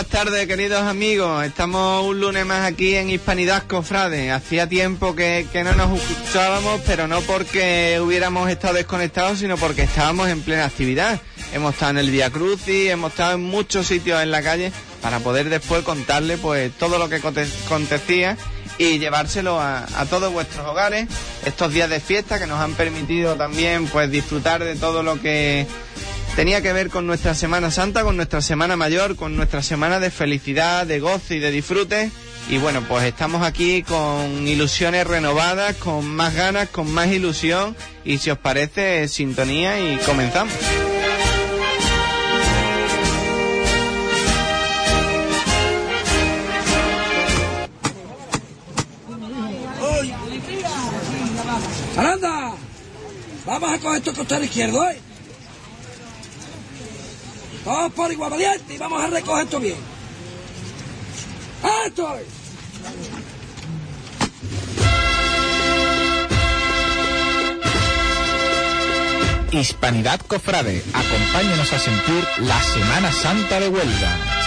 [0.00, 1.44] Buenas tardes, queridos amigos.
[1.44, 4.30] Estamos un lunes más aquí en Hispanidad Cofrade.
[4.30, 9.82] Hacía tiempo que, que, no nos escuchábamos, pero no porque hubiéramos estado desconectados, sino porque
[9.82, 11.20] estábamos en plena actividad.
[11.52, 14.72] Hemos estado en el Via Crucis, hemos estado en muchos sitios en la calle
[15.02, 18.38] para poder después contarle pues todo lo que acontecía
[18.78, 21.08] y llevárselo a, a, todos vuestros hogares
[21.44, 25.66] estos días de fiesta que nos han permitido también pues disfrutar de todo lo que
[26.40, 30.10] tenía que ver con nuestra Semana Santa, con nuestra Semana Mayor, con nuestra semana de
[30.10, 32.10] felicidad, de gozo y de disfrute.
[32.48, 37.76] Y bueno, pues estamos aquí con ilusiones renovadas, con más ganas, con más ilusión.
[38.06, 40.54] Y si os parece, sintonía y comenzamos.
[51.98, 52.54] ¡Aranda!
[53.44, 55.09] Vamos a coger esto costado izquierdo, ¿eh?
[57.64, 59.76] Todos por igual valiente y vamos a recoger esto bien.
[61.86, 62.40] ¡Esto es!
[69.52, 74.39] Hispanidad Cofrade, acompáñenos a sentir la Semana Santa de Huelva.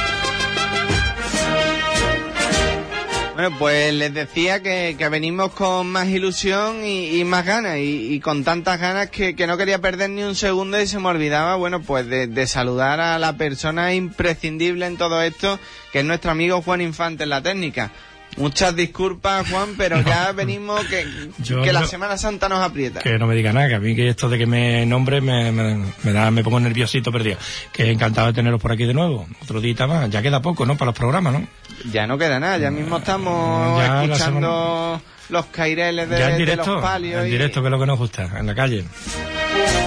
[3.34, 8.20] Bueno, pues les decía que, que venimos con más ilusión y, más ganas y, y,
[8.20, 11.56] con tantas ganas que, que, no quería perder ni un segundo y se me olvidaba,
[11.56, 15.60] bueno, pues de, de, saludar a la persona imprescindible en todo esto,
[15.92, 17.92] que es nuestro amigo Juan Infante en la técnica.
[18.38, 20.08] Muchas disculpas, Juan, pero no.
[20.08, 21.06] ya venimos que,
[21.40, 23.00] Yo que la Semana Santa nos aprieta.
[23.02, 25.52] Que no me diga nada, que a mí que esto de que me nombre me,
[25.52, 27.38] me, me, da, me pongo nerviosito perdido.
[27.72, 29.28] Que encantado de teneros por aquí de nuevo.
[29.42, 30.10] Otro día más.
[30.10, 30.78] Ya queda poco, ¿no?
[30.78, 31.48] Para los programas, ¿no?
[31.92, 36.64] Ya no queda nada, ya mismo estamos ya escuchando los caireles de, ya en directo,
[36.64, 37.22] de los palios.
[37.22, 37.32] En y...
[37.32, 38.86] directo, que es lo que nos gusta, en la calle.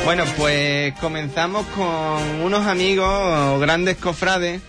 [0.04, 4.60] Bueno, pues comenzamos con unos amigos, grandes cofrades,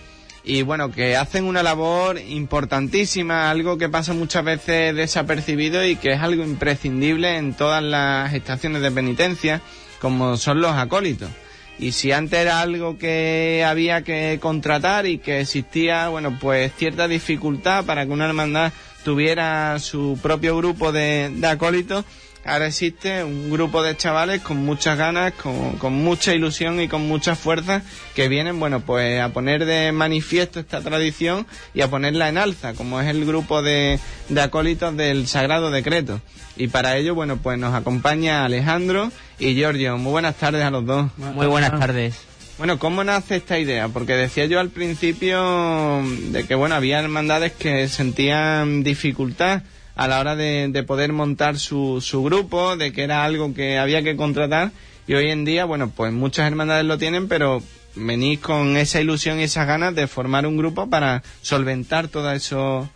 [0.44, 6.12] y bueno, que hacen una labor importantísima, algo que pasa muchas veces desapercibido y que
[6.12, 9.60] es algo imprescindible en todas las estaciones de penitencia,
[10.00, 11.30] como son los acólitos.
[11.78, 17.06] Y si antes era algo que había que contratar y que existía, bueno, pues cierta
[17.06, 18.72] dificultad para que una hermandad
[19.04, 22.04] tuviera su propio grupo de, de acólitos,
[22.48, 27.06] ahora existe un grupo de chavales con muchas ganas, con, con, mucha ilusión y con
[27.06, 27.82] mucha fuerza
[28.14, 32.74] que vienen, bueno, pues a poner de manifiesto esta tradición y a ponerla en alza,
[32.74, 36.20] como es el grupo de, de acólitos del Sagrado Decreto.
[36.56, 39.96] Y para ello, bueno, pues nos acompaña Alejandro y Giorgio.
[39.98, 41.10] Muy buenas tardes a los dos.
[41.16, 42.28] Muy buenas tardes.
[42.58, 43.86] Bueno, ¿cómo nace esta idea?
[43.86, 49.62] Porque decía yo al principio de que, bueno, había hermandades que sentían dificultad
[49.98, 53.78] a la hora de, de poder montar su, su, grupo, de que era algo que
[53.78, 54.70] había que contratar
[55.08, 57.62] y hoy en día, bueno, pues muchas hermandades lo tienen, pero
[57.96, 62.88] venís con esa ilusión y esas ganas de formar un grupo para solventar todos esos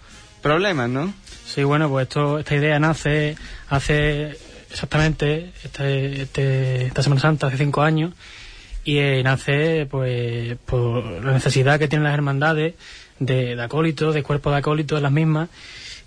[0.43, 1.13] problemas, ¿no?
[1.45, 3.35] Sí, bueno, pues esto, esta idea nace
[3.69, 4.37] hace
[4.71, 8.13] exactamente este, este, esta Semana Santa, hace cinco años,
[8.85, 12.75] y eh, nace pues por la necesidad que tienen las hermandades
[13.19, 15.49] de, de acólitos, de cuerpos de acólitos, las mismas,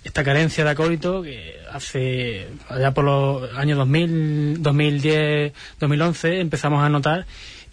[0.06, 6.90] esta carencia de acólito que hace allá por los años 2000, 2010, 2011 empezamos a
[6.90, 7.26] notar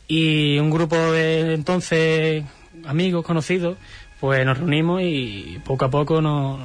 [0.09, 2.43] y un grupo de entonces
[2.87, 3.77] amigos conocidos
[4.19, 6.59] pues nos reunimos y poco a poco nos,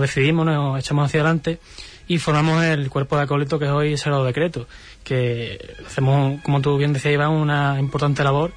[0.00, 1.60] decidimos, nos echamos hacia adelante
[2.08, 4.66] y formamos el cuerpo de acólito que es hoy Sagrado Decreto,
[5.04, 8.52] que hacemos, como tú bien decías, Iván, una importante labor.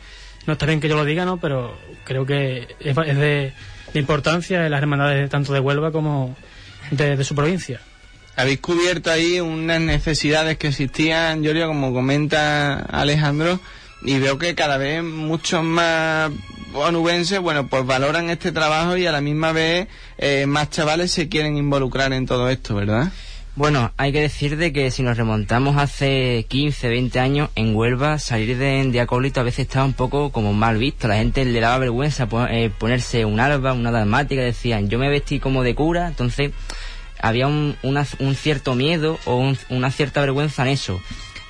[0.48, 1.38] No está bien que yo lo diga, ¿no?
[1.38, 3.54] Pero creo que es de
[3.94, 6.36] de importancia de las hermandades tanto de Huelva como
[6.92, 7.80] de, de, su provincia.
[8.36, 13.60] Habéis cubierto ahí unas necesidades que existían, Yorio, como comenta Alejandro,
[14.02, 16.32] y veo que cada vez muchos más
[16.74, 19.88] onubenses, bueno, pues valoran este trabajo y a la misma vez
[20.18, 23.12] eh, más chavales se quieren involucrar en todo esto, ¿verdad?
[23.56, 28.18] Bueno, hay que decir de que si nos remontamos hace 15, 20 años, en Huelva
[28.18, 31.08] salir de, de acólito a veces estaba un poco como mal visto.
[31.08, 35.40] La gente le daba vergüenza eh, ponerse un alba, una dalmática, decían, yo me vestí
[35.40, 36.52] como de cura, entonces
[37.22, 41.00] había un, un cierto miedo o un, una cierta vergüenza en eso.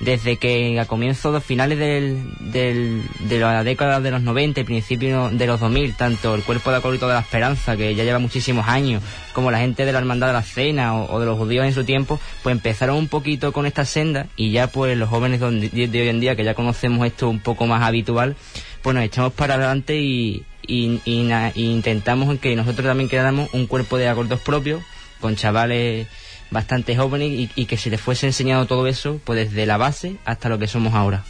[0.04, 5.36] Desde que a comienzos, finales del, del, de la década de los 90 y principios
[5.36, 8.68] de los 2000, tanto el Cuerpo de Acólito de la Esperanza, que ya lleva muchísimos
[8.68, 9.02] años,
[9.32, 11.84] como la gente de la Hermandad de la Cena o, de los judíos en su
[11.84, 16.00] tiempo, pues empezaron un poquito con esta senda y ya pues los jóvenes de, de
[16.02, 18.36] hoy en día, que ya conocemos esto un poco más habitual,
[18.82, 23.66] pues nos echamos para adelante y, y, y, y intentamos que nosotros también quedáramos un
[23.66, 24.82] cuerpo de acordos propios,
[25.20, 26.06] con chavales
[26.54, 30.16] bastante jóvenes y, y, que se les fuese enseñado todo eso, pues desde la base
[30.24, 31.22] hasta lo que somos ahora.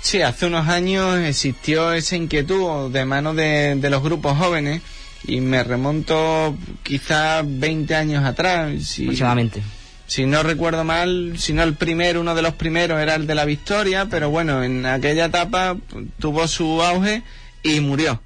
[0.00, 4.82] Sí, hace unos años existió esa inquietud de mano de, de los grupos jóvenes
[5.24, 8.82] y me remonto quizás 20 años atrás.
[8.82, 9.62] Si, Aproximadamente.
[10.06, 13.34] si no recuerdo mal, si no el primero, uno de los primeros era el de
[13.36, 15.76] la Victoria, pero bueno, en aquella etapa
[16.18, 17.22] tuvo su auge
[17.62, 18.20] y murió.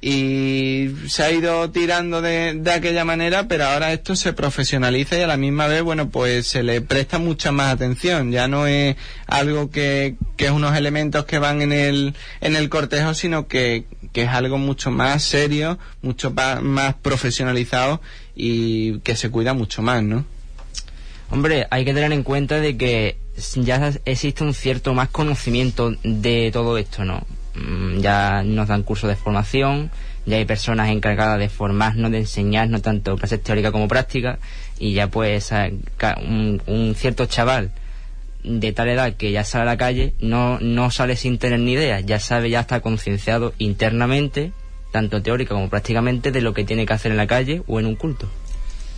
[0.00, 5.22] Y se ha ido tirando de, de aquella manera, pero ahora esto se profesionaliza y
[5.22, 8.30] a la misma vez, bueno, pues se le presta mucha más atención.
[8.32, 8.96] Ya no es
[9.26, 13.84] algo que, que es unos elementos que van en el, en el cortejo, sino que,
[14.12, 18.00] que es algo mucho más serio, mucho pa- más profesionalizado
[18.36, 20.24] y que se cuida mucho más, ¿no?
[21.30, 23.16] Hombre, hay que tener en cuenta de que
[23.56, 27.26] ya existe un cierto más conocimiento de todo esto, ¿no?
[27.54, 29.90] Mm, Ya nos dan cursos de formación,
[30.26, 34.38] ya hay personas encargadas de formarnos, de enseñarnos tanto clases teóricas como prácticas,
[34.78, 37.70] y ya pues un, un cierto chaval
[38.42, 41.72] de tal edad que ya sale a la calle no, no sale sin tener ni
[41.72, 44.52] idea, ya sabe, ya está concienciado internamente,
[44.92, 47.86] tanto teórica como prácticamente, de lo que tiene que hacer en la calle o en
[47.86, 48.28] un culto.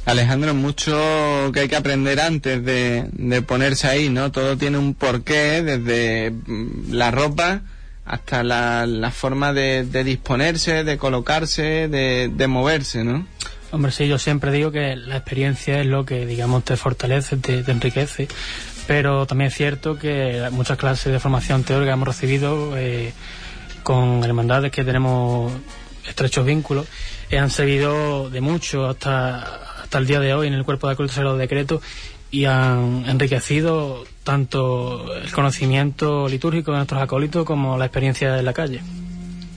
[0.05, 4.31] Alejandro, mucho que hay que aprender antes de, de ponerse ahí, ¿no?
[4.31, 7.63] Todo tiene un porqué, desde mm, la ropa
[8.07, 13.27] hasta la, la forma de, de disponerse, de colocarse, de, moverse, ¿no?
[13.73, 17.69] Hombre, sí, yo siempre digo que la experiencia es lo que, digamos, te fortalece, te,
[17.71, 18.29] enriquece.
[18.87, 23.13] Pero también es cierto que muchas clases de formación teórica hemos recibido eh,
[23.83, 25.53] con hermandades que tenemos
[26.07, 26.87] estrechos vínculos,
[27.31, 30.93] eh, han servido de mucho hasta, hasta el día de hoy en el cuerpo de
[30.93, 31.83] acólitos de los decretos
[32.37, 38.53] y han enriquecido tanto el conocimiento litúrgico de nuestros acólitos como la experiencia en la
[38.53, 38.83] calle.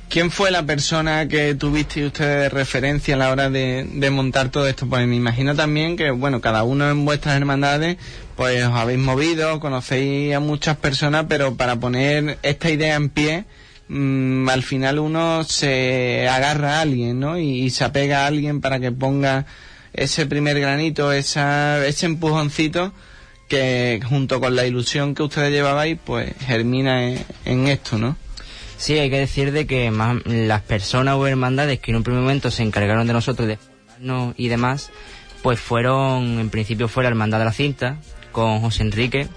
[0.08, 4.48] ¿Quién fue la persona que tuviste ustedes de referencia a la hora de, de montar
[4.48, 4.88] todo esto?
[4.88, 7.98] Pues me imagino también que, bueno, cada uno en vuestras hermandades,
[8.38, 13.44] pues os habéis movido, conocéis a muchas personas, pero para poner esta idea en pie,
[13.90, 17.38] mm, al final uno se agarra a alguien, ¿no?
[17.38, 19.46] Y, y se apega a alguien para que ponga
[19.94, 22.94] ese primer granito, esa, ese empujoncito
[23.48, 28.16] que junto con la ilusión que ustedes llevabais, pues germina en, en esto, ¿no?
[28.78, 32.22] Sí, hay que decir de que más las personas o hermandades que en un primer
[32.22, 34.92] momento se encargaron de nosotros de formarnos y demás,
[35.42, 37.98] pues fueron, en principio fue la Hermandad de la Cinta,
[38.32, 39.28] con José Enrique,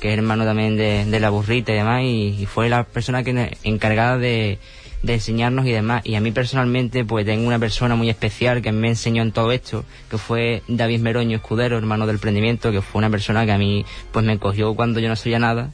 [0.00, 3.22] que es hermano también de, de la burrita y demás, y, y fue la persona
[3.22, 4.58] que encargada de,
[5.02, 6.02] de enseñarnos y demás.
[6.04, 9.52] Y a mí personalmente, pues tengo una persona muy especial que me enseñó en todo
[9.52, 13.58] esto, que fue David Meroño Escudero, hermano del prendimiento, que fue una persona que a
[13.58, 15.70] mí, pues me cogió cuando yo no sabía nada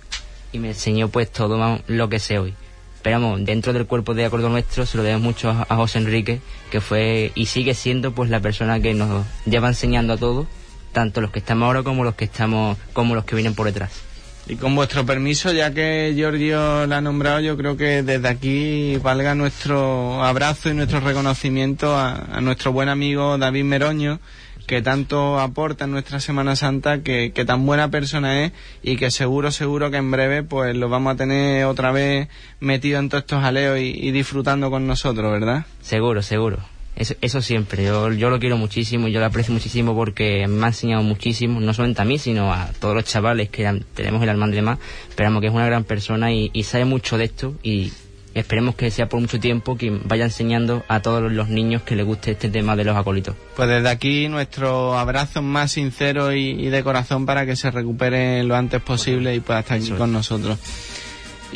[0.53, 2.55] y me enseñó pues todo lo que sé hoy.
[3.03, 6.41] Pero vamos, dentro del cuerpo de acuerdo nuestro se lo debemos mucho a José Enrique,
[6.71, 10.47] que fue y sigue siendo pues la persona que nos lleva enseñando a todos,
[10.93, 14.14] tanto los que estamos ahora como los que estamos, como los que vienen por detrás.
[14.47, 18.99] Y con vuestro permiso, ya que Giorgio la ha nombrado, yo creo que desde aquí
[18.99, 24.21] valga nuestro abrazo y nuestro reconocimiento a, nuestro buen amigo David Meroño,
[24.67, 28.53] que tanto aporta en nuestra Semana Santa, que, tan buena persona es
[28.83, 32.29] y que seguro, seguro que en breve pues lo vamos a tener otra vez
[32.61, 35.65] metido en todos estos aleos y disfrutando con nosotros, ¿verdad?
[35.81, 36.74] Seguro, seguro.
[36.97, 37.85] Eso, eso siempre.
[37.85, 41.75] Yo, yo lo quiero muchísimo, yo lo aprecio muchísimo porque me ha enseñado muchísimo, no
[41.75, 44.79] solamente a mí, sino a todos los chavales que tenemos el almandre más.
[45.09, 47.93] Esperamos que es una gran persona y, y sabe mucho de esto y
[48.35, 52.05] esperemos que sea por mucho tiempo que vaya enseñando a todos los niños que les
[52.05, 53.37] guste este tema de los acólitos.
[53.57, 58.43] Pues desde aquí nuestro abrazo más sincero y, y de corazón para que se recupere
[58.45, 60.59] lo antes posible y pueda estar aquí con nosotros.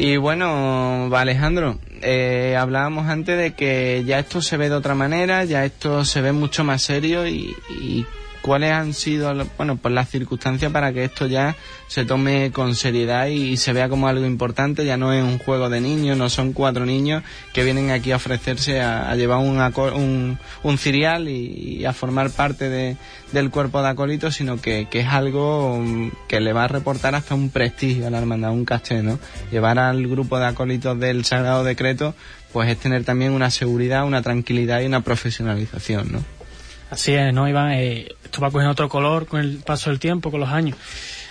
[0.01, 5.45] Y bueno, Alejandro, eh, hablábamos antes de que ya esto se ve de otra manera,
[5.45, 8.07] ya esto se ve mucho más serio y, y
[8.43, 13.27] cuáles han sido, bueno, pues las circunstancias para que esto ya se tome con seriedad
[13.27, 16.53] y, se vea como algo importante, ya no es un juego de niños, no son
[16.53, 19.59] cuatro niños que vienen aquí a ofrecerse a, a llevar un,
[19.95, 22.97] un, un cirial y, y a formar parte de,
[23.33, 27.15] del cuerpo de acólitos, sino que, que es algo mm, que le va a reportar
[27.15, 29.19] hasta un prestigio a la hermandad, un caché, ¿no?
[29.51, 32.15] Llevar al grupo de acólitos del Sagrado Decreto,
[32.53, 36.38] pues es tener también una seguridad, una tranquilidad y una profesionalización, ¿no?
[36.91, 37.73] Así es, ¿no, Iván?
[37.73, 40.77] Eh, esto va cogiendo otro color con el paso del tiempo, con los años.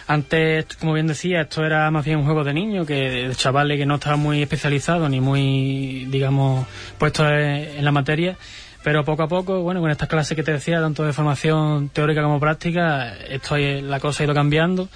[0.05, 3.77] Antes, como bien decía, esto era más bien un juego de niños, que de chavales
[3.77, 6.65] que no estaban muy especializados ni muy, digamos,
[6.97, 8.37] puestos en la materia.
[8.83, 12.21] Pero poco a poco, bueno, con estas clases que te decía, tanto de formación teórica
[12.21, 14.87] como práctica, esto la cosa ha ido cambiando.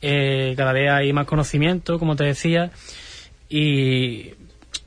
[0.00, 2.70] Eh, cada vez hay más conocimiento, como te decía,
[3.48, 4.34] y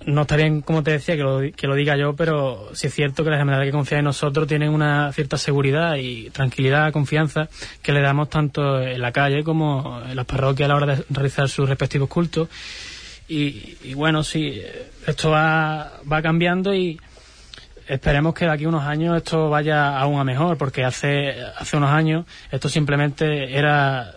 [0.07, 2.93] no está bien, como te decía, que lo, que lo diga yo, pero sí es
[2.93, 7.49] cierto que las hermandades que confían en nosotros tienen una cierta seguridad y tranquilidad, confianza
[7.81, 11.03] que le damos tanto en la calle como en las parroquias a la hora de
[11.09, 12.47] realizar sus respectivos cultos.
[13.27, 14.61] Y, y bueno, sí,
[15.05, 16.97] esto va, va cambiando y
[17.85, 21.75] esperemos que de aquí a unos años esto vaya aún a mejor, porque hace, hace
[21.75, 24.13] unos años esto simplemente era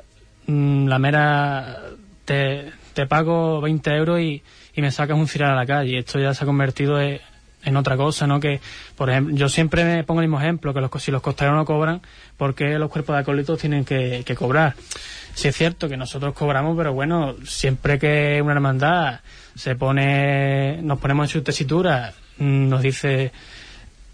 [0.46, 1.78] mm, la mera...
[2.24, 4.40] Te, te pago 20 euros y,
[4.74, 5.98] y me sacas un ciral a la calle.
[5.98, 7.20] Esto ya se ha convertido en,
[7.64, 8.40] en otra cosa, ¿no?
[8.40, 8.60] Que,
[8.96, 11.64] por ejemplo, yo siempre me pongo el mismo ejemplo, que los, si los costeros no
[11.64, 12.00] cobran,
[12.36, 14.74] ¿por qué los cuerpos de acólitos tienen que, que cobrar?
[15.34, 19.20] Sí es cierto que nosotros cobramos, pero bueno, siempre que una hermandad
[19.54, 23.32] se pone, nos ponemos en su tesitura, mm, nos dice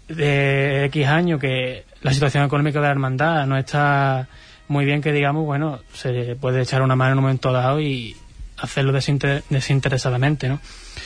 [0.07, 4.27] de X años que la situación económica de la hermandad no está
[4.67, 8.15] muy bien, que digamos, bueno, se puede echar una mano en un momento dado y
[8.57, 10.59] hacerlo desinter- desinteresadamente, ¿no?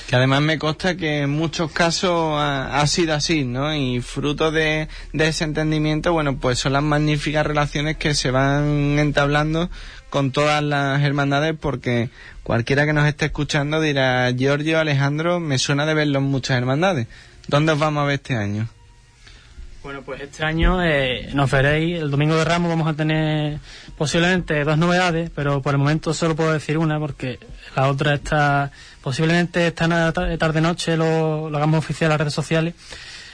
[0.07, 3.73] Que además me consta que en muchos casos ha, ha sido así, ¿no?
[3.75, 8.97] Y fruto de, de ese entendimiento, bueno, pues son las magníficas relaciones que se van
[8.99, 9.69] entablando
[10.09, 12.09] con todas las hermandades porque
[12.43, 17.07] cualquiera que nos esté escuchando dirá, Giorgio, Alejandro, me suena de verlo en muchas hermandades.
[17.47, 18.67] ¿Dónde os vamos a ver este año?
[19.83, 23.57] Bueno, pues este año eh, nos veréis, el Domingo de Ramos vamos a tener
[23.97, 27.39] posiblemente dos novedades, pero por el momento solo puedo decir una porque
[27.75, 28.71] la otra está,
[29.01, 32.75] posiblemente esta tarde-noche lo, lo hagamos oficial en las redes sociales.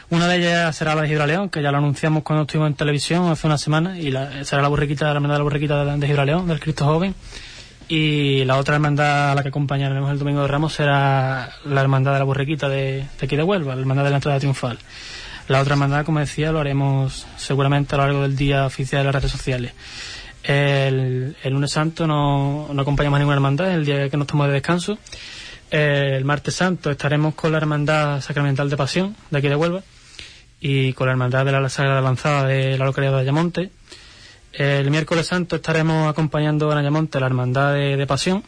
[0.10, 3.30] Una de ellas será la de Gibraleón, que ya lo anunciamos cuando estuvimos en televisión
[3.30, 6.08] hace una semana, y la, será la burriquita, la hermandad de la burriquita de, de
[6.08, 7.14] Gibraleón, del Cristo Joven.
[7.90, 12.14] Y la otra hermandad a la que acompañaremos el Domingo de Ramos será la hermandad
[12.14, 14.80] de la burriquita de aquí de Huelva, la hermandad de la entrada triunfal.
[15.48, 19.06] La otra hermandad, como decía, lo haremos seguramente a lo largo del día oficial de
[19.06, 19.72] las redes sociales.
[20.44, 24.56] El, lunes santo no, acompañamos a ninguna hermandad, es el día que nos tomamos de
[24.56, 24.98] descanso.
[25.72, 29.84] El martes santo estaremos con la hermandad sacramental de pasión de aquí de Huelva
[30.60, 33.72] y con la hermandad de la Sagrada Lanzada de la localidad de Ayamonte.
[34.52, 38.44] El miércoles santo estaremos acompañando en Ayamonte la hermandad de pasión.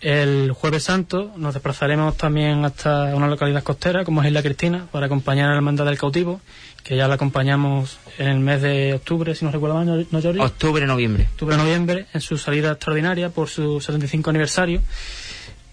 [0.00, 5.06] El jueves santo nos desplazaremos también hasta una localidad costera como es Isla Cristina para
[5.06, 6.40] acompañar a la hermandad del cautivo,
[6.84, 10.44] que ya la acompañamos en el mes de octubre, si no recuerdo mal, ¿no, no?
[10.44, 11.26] Octubre, noviembre.
[11.32, 14.82] octubre-noviembre en su salida extraordinaria por su 75 aniversario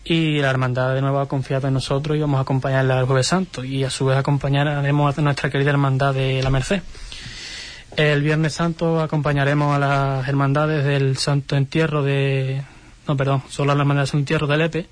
[0.04, 3.28] y la hermandad de nuevo ha confiado en nosotros y vamos a acompañarla el jueves
[3.28, 6.82] santo y a su vez acompañaremos a nuestra querida hermandad de la Merced.
[7.96, 12.64] El viernes santo acompañaremos a las hermandades del Santo Entierro de...
[13.08, 14.88] No, perdón, solo la hermandad del Santo Entierro de Lepe.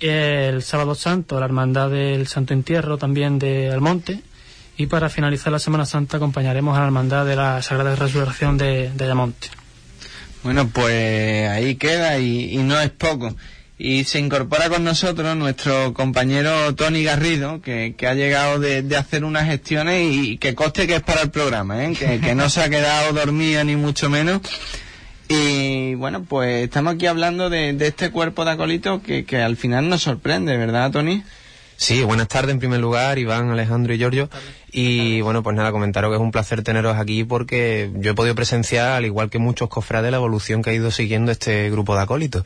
[0.00, 4.20] El sábado santo la hermandad del Santo Entierro también de Almonte.
[4.76, 8.90] Y para finalizar la Semana Santa acompañaremos a la hermandad de la Sagrada Resurrección de,
[8.90, 9.48] de Ayamonte.
[10.42, 13.34] Bueno, pues ahí queda y, y no es poco.
[13.78, 18.96] Y se incorpora con nosotros nuestro compañero Tony Garrido, que, que ha llegado de, de
[18.96, 21.94] hacer unas gestiones y que coste que es para el programa, ¿eh?
[21.94, 24.40] que, que no se ha quedado dormido ni mucho menos.
[25.28, 29.56] Y bueno, pues estamos aquí hablando de, de este cuerpo de acolitos que, que al
[29.56, 31.22] final nos sorprende, ¿verdad, Tony?
[31.76, 34.30] Sí, buenas tardes en primer lugar, Iván, Alejandro y Giorgio.
[34.70, 38.34] Y bueno, pues nada, comentaros que es un placer teneros aquí porque yo he podido
[38.34, 42.02] presenciar, al igual que muchos cofrades, la evolución que ha ido siguiendo este grupo de
[42.02, 42.44] acólitos.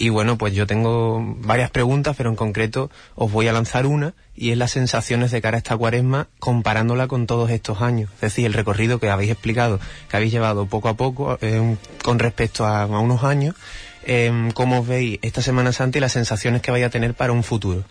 [0.00, 4.14] Y bueno, pues yo tengo varias preguntas, pero en concreto os voy a lanzar una
[4.36, 8.08] y es las sensaciones de cara a esta cuaresma comparándola con todos estos años.
[8.14, 12.20] Es decir, el recorrido que habéis explicado, que habéis llevado poco a poco eh, con
[12.20, 13.56] respecto a, unos años.
[14.04, 17.32] Eh, ¿Cómo os veis esta Semana Santa y las sensaciones que vais a tener para
[17.32, 17.82] un futuro?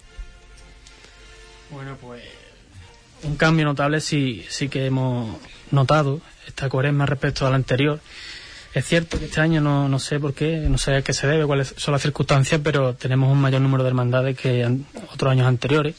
[1.70, 2.24] Bueno, pues
[3.24, 5.38] un cambio notable sí, sí que hemos
[5.72, 8.00] notado esta cuaresma respecto a la anterior.
[8.78, 11.26] Es cierto que este año no, no sé por qué, no sé a qué se
[11.28, 15.32] debe, cuáles son las circunstancias, pero tenemos un mayor número de hermandades que an- otros
[15.32, 15.96] años anteriores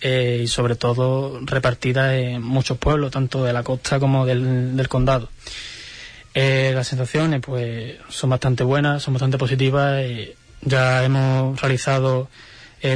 [0.00, 4.88] eh, y sobre todo repartidas en muchos pueblos, tanto de la costa como del, del
[4.88, 5.28] condado.
[6.34, 10.00] Eh, las sensaciones pues son bastante buenas, son bastante positivas.
[10.02, 12.28] eh, ya hemos realizado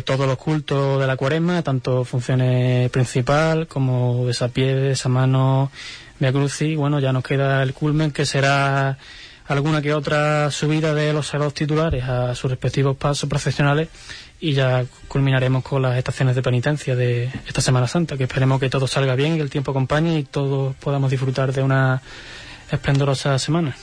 [0.04, 5.70] todos los cultos de la cuaresma, tanto funciones principal como besapié, besamano,
[6.20, 6.76] Via Crucis.
[6.76, 8.98] Bueno, ya nos queda el culmen que será
[9.48, 13.88] alguna que otra subida de los sagrados titulares a sus respectivos pasos profesionales
[14.38, 18.70] y ya culminaremos con las estaciones de penitencia de esta Semana Santa, que esperemos que
[18.70, 22.00] todo salga bien, que el tiempo acompañe y todos podamos disfrutar de una
[22.70, 23.74] esplendorosa semana.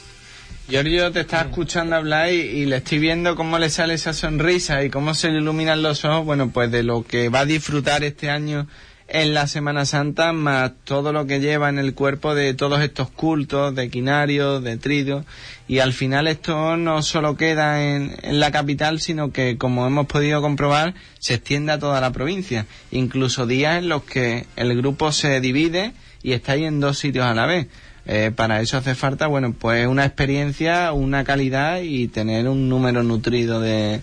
[0.70, 4.84] Giorgio te está escuchando hablar y, y le estoy viendo cómo le sale esa sonrisa
[4.84, 8.04] y cómo se le iluminan los ojos, bueno, pues de lo que va a disfrutar
[8.04, 8.68] este año
[9.08, 13.10] en la Semana Santa, más todo lo que lleva en el cuerpo de todos estos
[13.10, 15.26] cultos, de quinarios, de tridos,
[15.68, 20.08] y al final esto no solo queda en, en la capital, sino que, como hemos
[20.08, 25.12] podido comprobar, se extiende a toda la provincia, incluso días en los que el grupo
[25.12, 27.68] se divide y está ahí en dos sitios a la vez.
[28.06, 33.04] Eh, para eso hace falta, bueno, pues una experiencia, una calidad y tener un número
[33.04, 34.02] nutrido de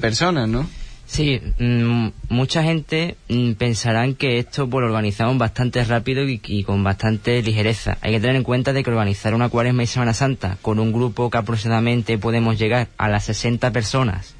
[0.00, 0.68] personas, ¿no?
[1.08, 6.64] Sí, mm, mucha gente mm, pensarán que esto pues, lo organizamos bastante rápido y, y,
[6.64, 7.96] con bastante ligereza.
[8.02, 10.92] Hay que tener en cuenta de que organizar una cuaresma y Semana Santa con un
[10.92, 14.34] grupo que aproximadamente podemos llegar a las 60 personas,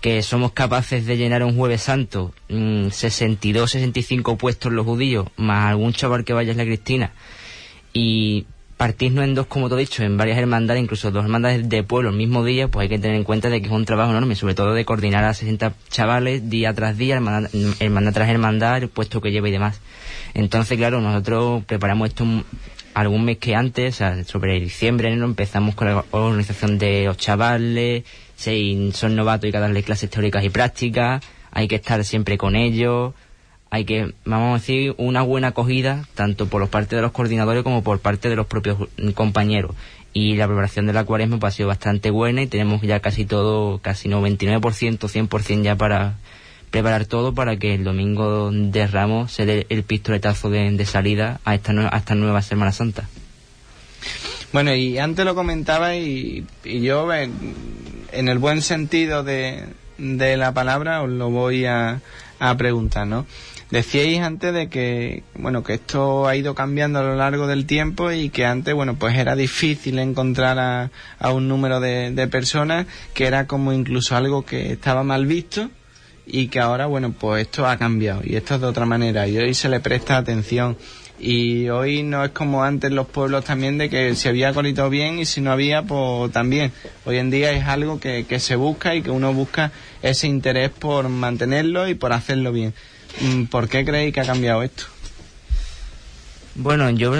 [0.00, 5.68] que somos capaces de llenar un jueves santo, mm, 62, 65 puestos los judíos, más
[5.68, 7.12] algún chaval que vaya a la Cristina,
[7.92, 8.46] y
[8.82, 12.10] partirnos en dos, como te he dicho, en varias hermandades, incluso dos hermandades de pueblo
[12.10, 14.34] el mismo día, pues hay que tener en cuenta de que es un trabajo enorme,
[14.34, 17.48] sobre todo de coordinar a 60 chavales día tras día, hermandad,
[17.78, 19.80] hermandad tras hermandad, el puesto que lleva y demás.
[20.34, 22.26] Entonces, claro, nosotros preparamos esto
[22.94, 27.16] algún mes que antes, o sea, sobre diciembre, enero, empezamos con la organización de los
[27.18, 28.02] chavales,
[28.34, 31.22] si son novatos hay que darles clases teóricas y prácticas,
[31.52, 33.14] hay que estar siempre con ellos,
[33.72, 37.82] hay que, vamos a decir, una buena acogida, tanto por parte de los coordinadores como
[37.82, 38.76] por parte de los propios
[39.14, 39.74] compañeros.
[40.12, 43.24] Y la preparación de la cuaresma pues, ha sido bastante buena y tenemos ya casi
[43.24, 46.16] todo, casi 99%, 100% ya para
[46.70, 51.40] preparar todo para que el domingo de Ramos se dé el pistoletazo de, de salida
[51.46, 53.08] a esta, a esta nueva Semana Santa.
[54.52, 57.32] Bueno, y antes lo comentaba y, yo, en,
[58.12, 59.64] en, el buen sentido de,
[59.96, 62.02] de la palabra, os lo voy a
[62.58, 63.24] preguntar, ¿no?
[63.72, 68.12] Decíais antes de que, bueno, que esto ha ido cambiando a lo largo del tiempo
[68.12, 73.24] y que antes, bueno, pues era difícil encontrar a, un número de, de, personas, que
[73.24, 75.70] era como incluso algo que estaba mal visto
[76.26, 79.38] y que ahora, bueno, pues esto ha cambiado y esto es de otra manera y
[79.38, 80.76] hoy se le presta atención.
[81.18, 85.18] Y hoy no es como antes los pueblos también de que si había colito bien
[85.18, 86.72] y si no había, pues también.
[87.06, 90.68] Hoy en día es algo que, que se busca y que uno busca ese interés
[90.68, 92.74] por mantenerlo y por hacerlo bien.
[93.50, 94.84] ¿Por qué creéis que ha cambiado esto?
[96.54, 97.12] Bueno, yo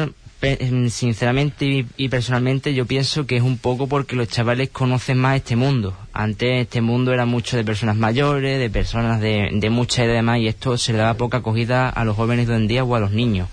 [0.89, 5.55] sinceramente y, personalmente yo pienso que es un poco porque los chavales conocen más este
[5.55, 5.97] mundo.
[6.13, 10.17] Antes este mundo era mucho de personas mayores, de personas de, de mucha edad y
[10.17, 12.85] demás, y esto se le da poca acogida a los jóvenes de hoy en día
[12.85, 13.49] o a los niños.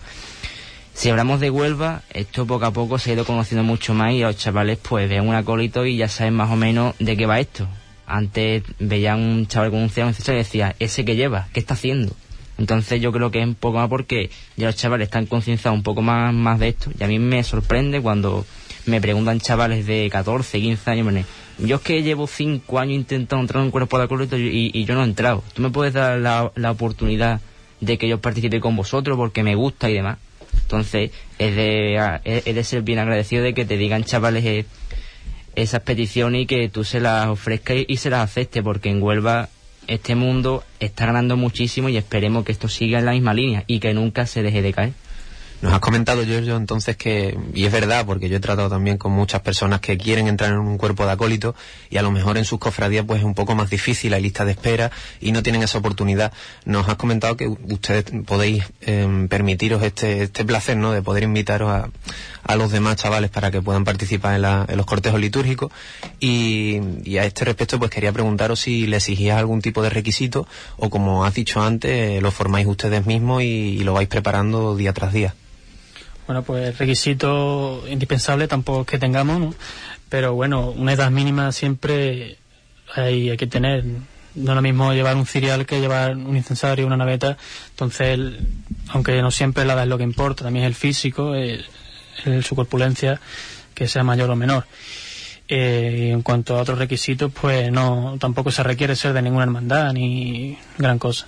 [0.93, 4.19] Si hablamos de Huelva, esto poco a poco se ha ido conociendo mucho más y
[4.19, 7.39] los chavales pues ven un acólito y ya saben más o menos de qué va
[7.39, 7.67] esto.
[8.06, 12.15] Antes veían un chaval con un cielo y decía, ese que lleva, ¿qué está haciendo?
[12.60, 15.84] Entonces yo creo que es un poco más porque ya los chavales están concienciados un
[15.84, 16.91] poco más, más de esto.
[17.00, 18.45] Y a mí me sorprende cuando
[18.86, 21.26] me preguntan chavales de 14, 15 años,
[21.60, 24.86] yo es que llevo 5 años intentando entrar en un cuerpo de acólito y, y,
[24.86, 25.43] yo no he entrado.
[25.54, 27.39] ¿Tú me puedes dar la, la, oportunidad
[27.80, 30.17] de que yo participe con vosotros porque me gusta y demás?
[30.62, 34.65] Entonces es de, es, de ser bien agradecido de que te digan chavales
[35.56, 39.02] esas peticiones y que tú se las ofrezcas y, y se las aceptes porque en
[39.02, 39.50] Huelva
[39.89, 43.80] este mundo está ganando muchísimo y esperemos que esto siga en la misma línea y
[43.80, 44.93] que nunca se deje de caer.
[45.62, 49.12] Nos has comentado, Giorgio, entonces que, y es verdad, porque yo he tratado también con
[49.12, 51.54] muchas personas que quieren entrar en un cuerpo de acólito
[51.89, 54.45] y a lo mejor en sus cofradías pues es un poco más difícil, hay lista
[54.45, 56.32] de espera y no tienen esa oportunidad.
[56.63, 61.69] Nos has comentado que ustedes podéis eh, permitiros este, este placer, ¿no?, de poder invitaros
[61.69, 61.89] a,
[62.43, 65.74] a los demás chavales para que puedan participar en, la, en los cortejos litúrgicos
[66.22, 70.89] y, a este respecto pues quería preguntaros si le exigías algún tipo de requisito o
[70.89, 75.36] como has dicho antes, lo formáis ustedes mismos y lo vais preparando día tras día.
[76.30, 79.56] Bueno, pues requisito indispensable tampoco es que tengamos.
[80.10, 82.38] Pero bueno, una edad mínima siempre
[82.94, 83.84] hay, hay que tener.
[84.36, 87.36] No es lo mismo llevar un cereal que llevar un incensario, una naveta.
[87.72, 88.20] Entonces,
[88.89, 91.65] aunque no siempre la edad es lo que importa, también es el físico, el,
[92.44, 93.20] su corpulencia,
[93.74, 94.68] que sea mayor o menor.
[95.48, 99.94] Eh, en cuanto a otros requisitos, pues no, tampoco se requiere ser de ninguna hermandad
[99.94, 101.26] ni gran cosa.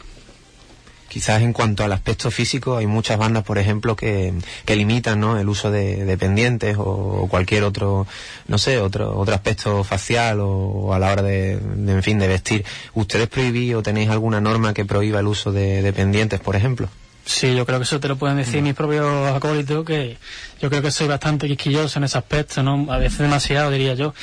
[1.12, 4.34] Quizás en cuanto al aspecto físico, hay muchas bandas, por ejemplo, que,
[4.66, 5.38] limitan ¿no?
[5.38, 8.08] el uso de, pendientes o, cualquier otro,
[8.48, 12.64] no sé, otro, otro aspecto facial o, a la hora de, en fin, de vestir.
[12.94, 16.88] ¿Ustedes prohibís o tenéis alguna norma que prohíba el uso de, de pendientes, por ejemplo?
[17.32, 18.64] Sí, yo creo que eso te lo pueden decir mm.
[18.64, 20.18] mis propios acólitos, que
[20.62, 22.92] yo creo que soy bastante quisquilloso en ese aspecto, ¿no?
[22.92, 24.14] A veces demasiado, diría yo.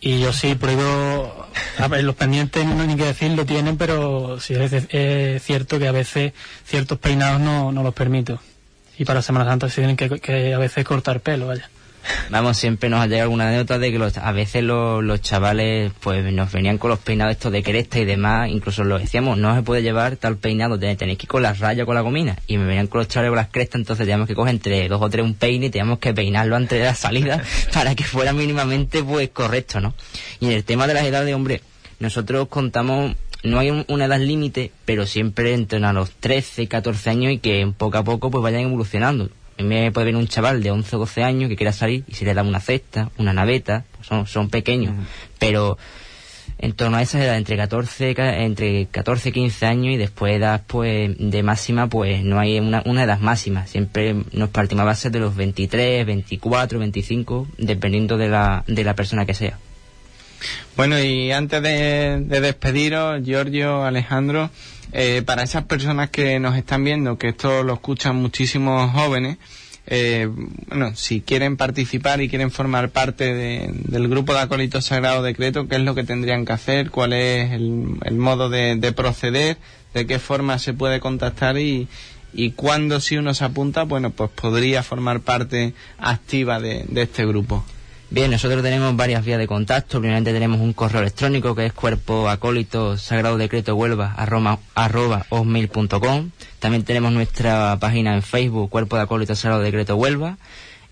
[0.00, 1.46] Y yo sí prohíbo,
[1.78, 5.42] a ver, los pendientes no hay ni que decir, lo tienen, pero sí es, es
[5.42, 6.32] cierto que a veces
[6.64, 8.40] ciertos peinados no, no los permito.
[8.98, 11.68] Y para Semana Santa se tienen que, que a veces cortar pelo, vaya.
[12.30, 15.92] Vamos, siempre nos ha llegado alguna anécdota de que los, a veces los, los, chavales
[16.00, 19.54] pues nos venían con los peinados estos de cresta y demás, incluso lo decíamos, no
[19.54, 22.36] se puede llevar tal peinado, tenéis que ir con la raya con la gomina.
[22.46, 25.00] Y me venían con los chavales con las crestas, entonces teníamos que coger entre dos
[25.00, 28.32] o tres un peine y teníamos que peinarlo antes de la salida para que fuera
[28.32, 29.94] mínimamente pues correcto, ¿no?
[30.40, 31.62] Y en el tema de las edades, hombre,
[31.98, 33.14] nosotros contamos
[33.44, 37.32] no hay un, una edad límite, pero siempre entre a los 13 y 14 años
[37.32, 40.96] y que poco a poco pues vayan evolucionando me puede venir un chaval de 11
[40.96, 44.06] o 12 años que quiera salir y se le da una cesta, una naveta, pues
[44.08, 45.06] son, son pequeños, uh -huh.
[45.38, 45.78] pero
[46.58, 50.34] en torno a esa edad, entre 14, ca- entre 14 y 15 años y después
[50.36, 53.66] edad pues de máxima, pues no hay una, una edad máxima.
[53.66, 58.94] Siempre nos partimos a base de los 23, 24, 25, dependiendo de la, de la
[58.94, 59.58] persona que sea.
[60.76, 64.50] Bueno, y antes de, de despediros, Giorgio, Alejandro,
[64.94, 69.36] eh, para esas personas que nos están viendo, que esto lo escuchan muchísimos jóvenes,
[69.86, 70.28] eh,
[70.68, 75.68] bueno, si quieren participar y quieren formar parte de- del grupo de acólitos sagrado decreto,
[75.68, 76.90] ¿qué es lo que tendrían que hacer?
[76.90, 79.58] ¿Cuál es el, el modo de, de proceder?
[79.92, 81.58] ¿De qué forma se puede contactar?
[81.58, 81.88] Y,
[82.32, 87.64] y cuándo si uno se apunta, bueno, pues podría formar parte activa de este grupo.
[88.14, 89.98] Bien, nosotros tenemos varias vías de contacto.
[89.98, 96.30] Primeramente tenemos un correo electrónico que es cuerpo acólito sagrado decreto huelva arroba, arroba hotmail.com.
[96.60, 100.38] También tenemos nuestra página en Facebook, cuerpo de acólito sagrado decreto huelva.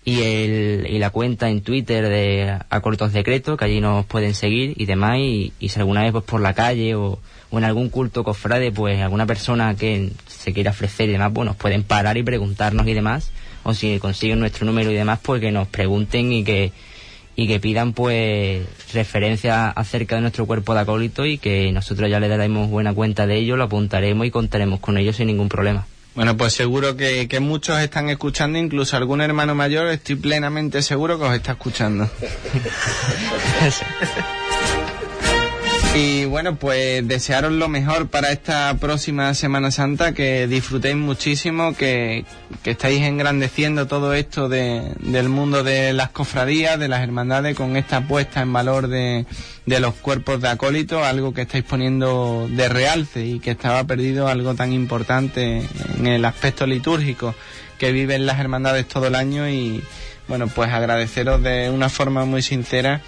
[0.03, 4.73] Y, el, y la cuenta en Twitter de acólitos decreto, que allí nos pueden seguir
[4.75, 5.19] y demás.
[5.19, 7.19] Y, y si alguna vez pues por la calle o,
[7.51, 11.45] o en algún culto cofrade, pues alguna persona que se quiera ofrecer y demás, pues
[11.45, 13.31] nos pueden parar y preguntarnos y demás.
[13.63, 16.73] O si consiguen nuestro número y demás, pues que nos pregunten y que
[17.35, 22.19] y que pidan pues referencia acerca de nuestro cuerpo de acólito y que nosotros ya
[22.19, 25.85] le daremos buena cuenta de ello, lo apuntaremos y contaremos con ellos sin ningún problema.
[26.15, 31.17] Bueno, pues seguro que, que muchos están escuchando, incluso algún hermano mayor, estoy plenamente seguro
[31.17, 32.07] que os está escuchando.
[35.95, 42.25] Y bueno, pues desearos lo mejor para esta próxima Semana Santa, que disfrutéis muchísimo, que,
[42.63, 47.77] que estáis engrandeciendo todo esto de- del mundo de las cofradías, de las hermandades, con
[47.77, 49.27] esta puesta en valor de,
[49.67, 54.27] de los cuerpos de acólitos, algo que estáis poniendo de realce y que estaba perdido
[54.27, 55.61] algo tan importante
[55.99, 57.35] en el aspecto litúrgico
[57.77, 59.47] que viven las hermandades todo el año.
[59.47, 59.83] Y
[60.27, 63.01] bueno, pues agradeceros de una forma muy sincera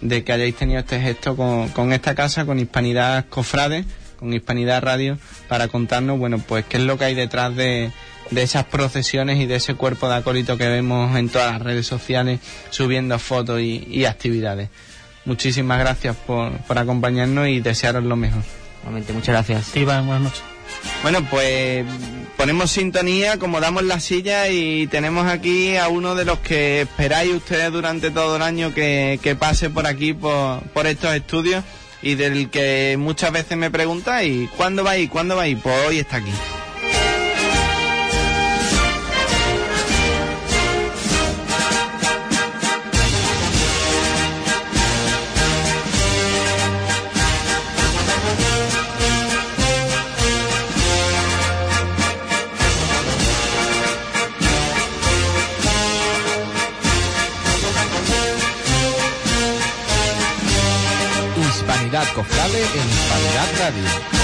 [0.00, 3.84] de que hayáis tenido este gesto con, con esta casa, con Hispanidad Cofrade,
[4.18, 7.90] con Hispanidad Radio, para contarnos, bueno, pues qué es lo que hay detrás de,
[8.30, 11.86] de esas procesiones y de ese cuerpo de acólito que vemos en todas las redes
[11.86, 14.68] sociales subiendo fotos y, y actividades.
[15.24, 18.42] Muchísimas gracias por, por acompañarnos y desearos lo mejor.
[18.82, 19.76] Nuevamente, muchas gracias.
[19.76, 20.51] Iván, buenas noches.
[21.02, 21.84] Bueno, pues
[22.36, 27.72] ponemos sintonía, acomodamos la silla y tenemos aquí a uno de los que esperáis ustedes
[27.72, 31.64] durante todo el año que, que pase por aquí, por, por estos estudios
[32.02, 35.08] y del que muchas veces me preguntáis, ¿cuándo vais?
[35.08, 35.56] ¿Cuándo vais?
[35.62, 36.32] Pues hoy está aquí.
[62.24, 64.21] En Hispanidad Radio.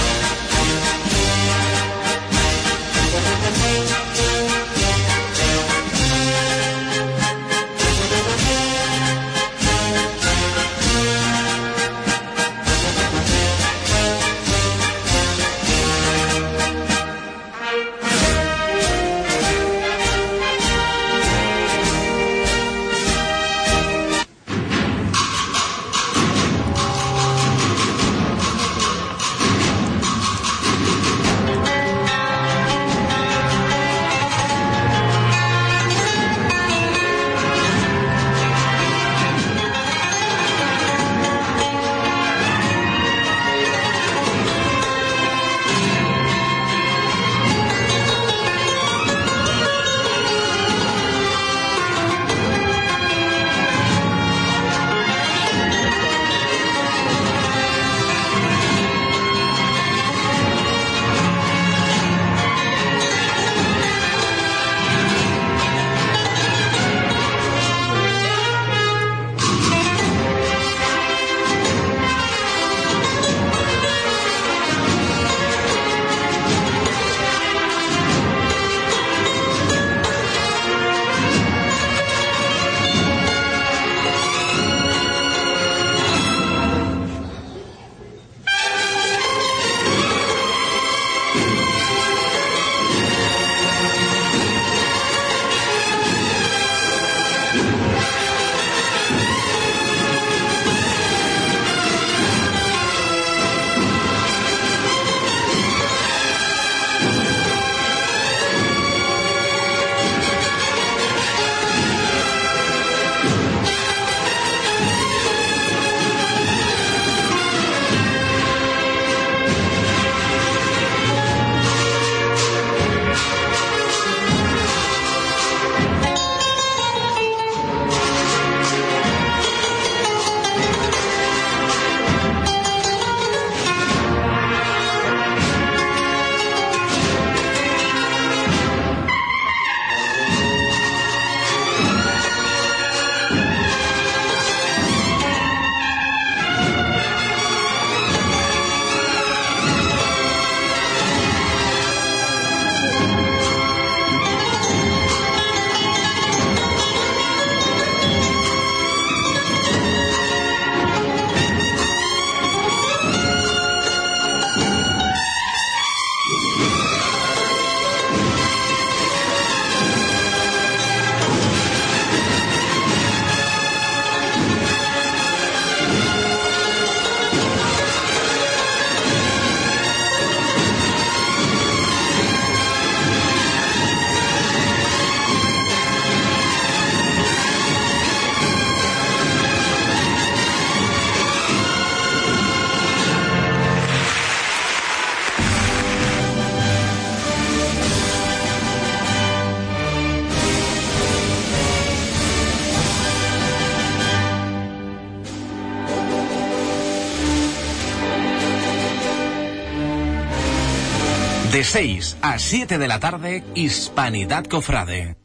[211.68, 215.16] 6 a 7 de la tarde, Hispanidad Cofrade.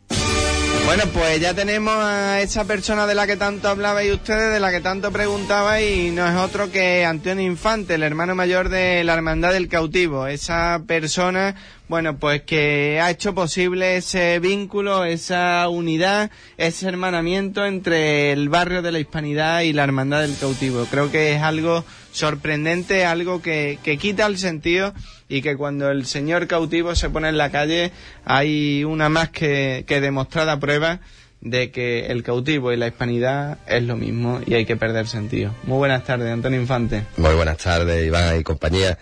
[0.86, 4.70] Bueno, pues ya tenemos a esa persona de la que tanto hablabais ustedes, de la
[4.70, 9.14] que tanto preguntabais, y no es otro que Antonio Infante, el hermano mayor de la
[9.14, 10.28] Hermandad del Cautivo.
[10.28, 11.56] Esa persona,
[11.88, 18.82] bueno, pues que ha hecho posible ese vínculo, esa unidad, ese hermanamiento entre el barrio
[18.82, 20.86] de la Hispanidad y la Hermandad del Cautivo.
[20.92, 24.94] Creo que es algo sorprendente, algo que, que quita el sentido
[25.34, 27.92] y que cuando el señor cautivo se pone en la calle
[28.24, 31.00] hay una más que, demostrada prueba
[31.42, 35.52] de que el cautivo y la hispanidad es lo mismo y hay que perder sentido.
[35.64, 37.06] Muy buenas tardes, Antonio Infante.
[37.18, 39.00] Muy buenas tardes, Iván y compañía.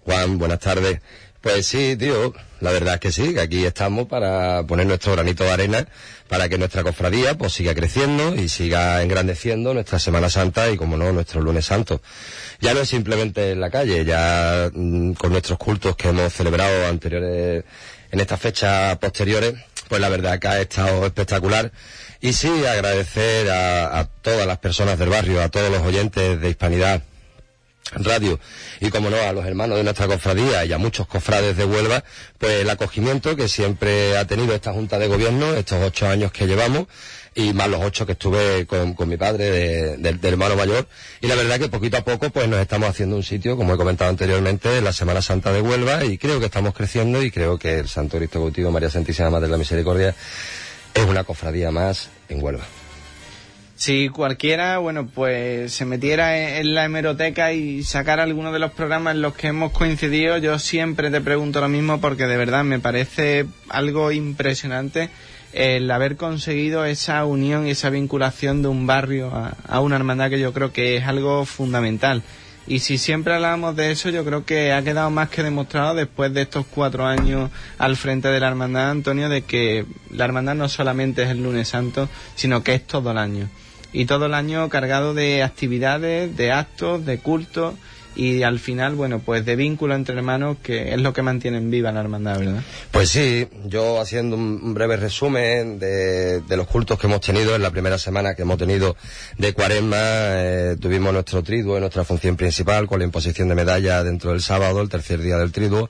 [0.00, 1.00] Juan, buenas tardes.
[1.40, 5.44] Pues sí, tío, la verdad es que sí, que aquí estamos para poner nuestro granito
[5.44, 5.86] de arena
[6.28, 10.96] para que nuestra cofradía pues siga creciendo y siga engrandeciendo nuestra Semana Santa y como
[10.96, 12.00] no nuestro lunes santo.
[12.60, 16.86] Ya no es simplemente en la calle, ya mm, con nuestros cultos que hemos celebrado
[16.86, 17.64] anteriores
[18.10, 19.54] en estas fechas posteriores,
[19.88, 21.72] pues la verdad que ha estado espectacular.
[22.20, 26.50] Y sí, agradecer a, a todas las personas del barrio, a todos los oyentes de
[26.50, 27.02] Hispanidad,
[27.92, 28.38] radio.
[28.80, 32.04] Y como no a los hermanos de nuestra cofradía y a muchos cofrades de Huelva
[32.38, 36.46] pues el acogimiento que siempre ha tenido esta junta de gobierno estos ocho años que
[36.46, 36.86] llevamos
[37.34, 39.50] y más los ocho que estuve con, con mi padre
[39.96, 40.88] de, de, hermano mayor.
[41.20, 43.76] Y la verdad que poquito a poco pues nos estamos haciendo un sitio como he
[43.76, 47.78] comentado anteriormente la Semana Santa de Huelva y creo que estamos creciendo y creo que
[47.78, 50.14] el Santo Cristo Cautivo María Santísima Madre de la Misericordia
[50.94, 52.64] es una cofradía más en Huelva
[53.78, 59.14] si cualquiera, bueno, pues se metiera en la hemeroteca y sacara alguno de los programas
[59.14, 62.80] en los que hemos coincidido, yo siempre te pregunto lo mismo porque de verdad me
[62.80, 65.10] parece algo impresionante
[65.52, 70.30] el haber conseguido esa unión y esa vinculación de un barrio a, a una hermandad
[70.30, 72.24] que yo creo que es algo fundamental.
[72.66, 76.34] Y si siempre hablamos de eso, yo creo que ha quedado más que demostrado después
[76.34, 80.68] de estos cuatro años al frente de la hermandad, Antonio, de que la hermandad no
[80.68, 83.48] solamente es el lunes santo, sino que es todo el año
[83.92, 87.74] y todo el año cargado de actividades, de actos, de cultos
[88.18, 91.92] y al final, bueno, pues de vínculo entre hermanos que es lo que mantienen viva
[91.92, 92.62] la hermandad, ¿verdad?
[92.90, 97.62] Pues sí, yo haciendo un breve resumen de, de los cultos que hemos tenido en
[97.62, 98.96] la primera semana que hemos tenido
[99.38, 104.32] de cuaresma, eh, tuvimos nuestro triduo, nuestra función principal con la imposición de medalla dentro
[104.32, 105.88] del sábado, el tercer día del triduo.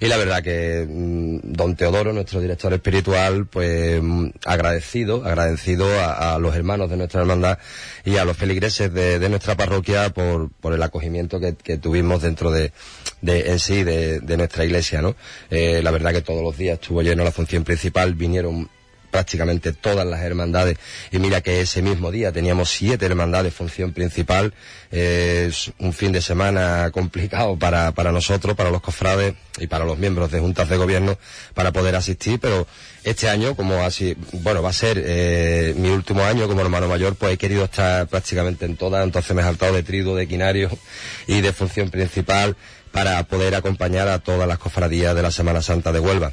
[0.00, 6.34] Y la verdad que mmm, don Teodoro, nuestro director espiritual, pues mmm, agradecido, agradecido a,
[6.34, 7.58] a, los hermanos de nuestra hermandad
[8.04, 12.22] y a los feligreses de, de nuestra parroquia por, por el acogimiento que, que, tuvimos
[12.22, 12.72] dentro de,
[13.20, 15.16] de en sí de, de, nuestra iglesia, ¿no?
[15.50, 18.68] Eh, la verdad que todos los días estuvo lleno la función principal, vinieron
[19.10, 20.78] prácticamente todas las hermandades.
[21.10, 24.54] Y mira que ese mismo día teníamos siete hermandades función principal.
[24.90, 29.98] Es un fin de semana complicado para, para nosotros para los cofrades y para los
[29.98, 31.18] miembros de juntas de gobierno
[31.54, 32.66] para poder asistir pero
[33.04, 37.14] este año como así bueno va a ser eh, mi último año como hermano mayor
[37.16, 39.04] pues he querido estar prácticamente en todas.
[39.04, 40.70] Entonces me he saltado de trido de quinario
[41.26, 42.56] y de función principal
[42.92, 46.32] para poder acompañar a todas las cofradías de la Semana Santa de Huelva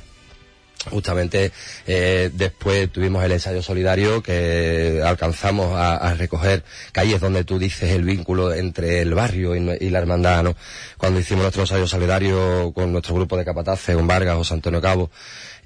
[0.89, 1.51] justamente
[1.85, 7.43] eh, después tuvimos el ensayo solidario que alcanzamos a, a, recoger, que ahí es donde
[7.43, 10.55] tú dices el vínculo entre el barrio y, la hermandad, ¿no?
[10.97, 15.09] Cuando hicimos nuestro ensayo solidario con nuestro grupo de capataces, con Vargas, José Antonio Cabo,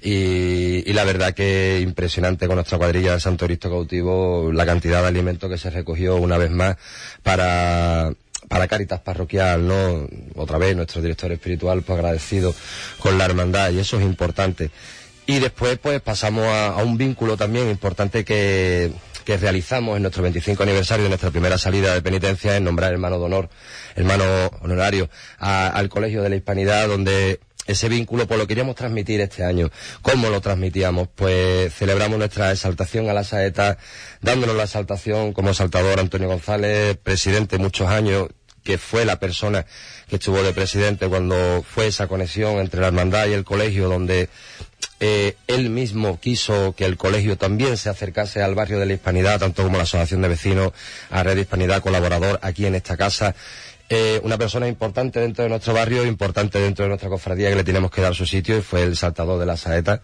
[0.00, 5.00] y, y, la verdad que impresionante con nuestra cuadrilla de Santo Cristo Cautivo la cantidad
[5.00, 6.76] de alimentos que se recogió una vez más
[7.22, 8.12] para
[8.52, 10.06] para Caritas Parroquial, ¿no?
[10.34, 12.54] Otra vez nuestro director espiritual pues agradecido
[12.98, 14.70] con la hermandad y eso es importante.
[15.26, 18.90] Y después pues pasamos a, un vínculo también importante que,
[19.24, 23.18] que, realizamos en nuestro 25 aniversario de nuestra primera salida de penitencia en nombrar hermano
[23.18, 23.48] de honor,
[23.94, 24.24] hermano
[24.62, 25.08] honorario
[25.38, 29.70] a, al Colegio de la Hispanidad donde ese vínculo pues lo queríamos transmitir este año.
[30.02, 31.08] ¿Cómo lo transmitíamos?
[31.14, 33.78] Pues celebramos nuestra exaltación a la saeta,
[34.20, 38.28] dándonos la exaltación como saltador Antonio González, presidente muchos años,
[38.64, 39.66] que fue la persona
[40.08, 44.28] que estuvo de presidente cuando fue esa conexión entre la hermandad y el colegio, donde
[45.04, 49.40] eh, él mismo quiso que el colegio también se acercase al barrio de la Hispanidad,
[49.40, 50.72] tanto como la Asociación de Vecinos,
[51.10, 53.34] a Red Hispanidad, colaborador aquí en esta casa.
[53.88, 57.64] Eh, una persona importante dentro de nuestro barrio, importante dentro de nuestra cofradía que le
[57.64, 60.02] tenemos que dar su sitio y fue el saltador de la saeta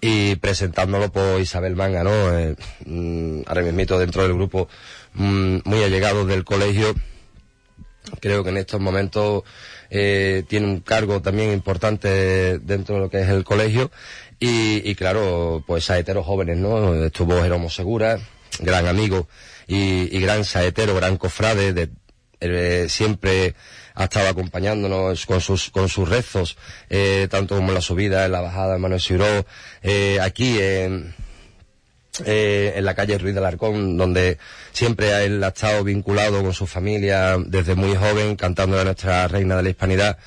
[0.00, 2.36] y presentándolo por Isabel Manga, ¿no?
[2.36, 4.68] Eh, mmm, ahora mismo dentro del grupo
[5.14, 6.96] mmm, muy allegado del colegio
[8.20, 9.44] creo que en estos momentos
[9.90, 13.90] eh, tiene un cargo también importante dentro de lo que es el colegio
[14.42, 17.04] y, y claro, pues saeteros jóvenes, ¿no?
[17.04, 18.18] Estuvo Jeromo Segura,
[18.58, 19.28] gran amigo
[19.68, 21.90] y, gran saetero, gran cofrade de
[22.40, 23.54] eh, siempre
[23.94, 26.56] ha estado acompañándonos con sus, con sus rezos,
[26.90, 29.46] eh, tanto como en la subida, en la bajada, en Manuel Siró,
[29.80, 31.14] eh, aquí en,
[32.24, 34.38] eh, en la calle Ruiz del Arcón, donde
[34.72, 39.56] siempre él ha estado vinculado con su familia desde muy joven, cantando a nuestra reina
[39.56, 40.18] de la hispanidad.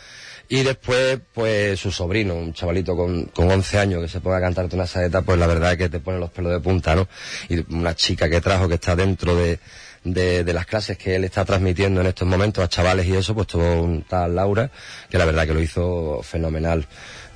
[0.47, 4.41] Y después, pues su sobrino, un chavalito con, con 11 años que se ponga a
[4.41, 7.07] cantarte una saeta, pues la verdad es que te pone los pelos de punta, ¿no?
[7.49, 9.59] Y una chica que trajo que está dentro de,
[10.05, 13.47] de, las clases que él está transmitiendo en estos momentos a chavales y eso, pues
[13.47, 14.69] tuvo un tal Laura,
[15.09, 16.87] que la verdad que lo hizo fenomenal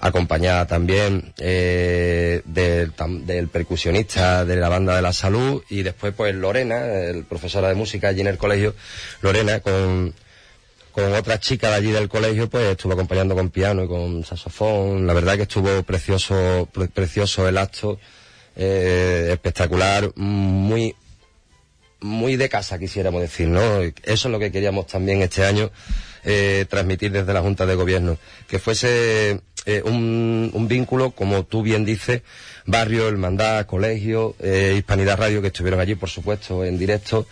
[0.01, 2.93] acompañada también eh, del,
[3.25, 7.75] del percusionista de la banda de la salud y después pues Lorena, el profesora de
[7.75, 8.75] música allí en el colegio,
[9.21, 10.13] Lorena con,
[11.01, 15.05] con otra chica de allí del colegio pues estuvo acompañando con piano y con saxofón,
[15.07, 17.99] la verdad que estuvo precioso, pre- precioso el acto,
[18.55, 20.95] eh, espectacular, muy
[22.01, 23.81] muy de casa, quisiéramos decir, ¿no?
[23.81, 25.69] Eso es lo que queríamos también este año
[26.23, 31.61] eh, transmitir desde la Junta de Gobierno, que fuese eh, un, un vínculo, como tú
[31.61, 32.21] bien dices,
[32.65, 37.27] barrio, hermandad, colegio, Hispanidad Radio, que estuvieron allí, por supuesto, en directo.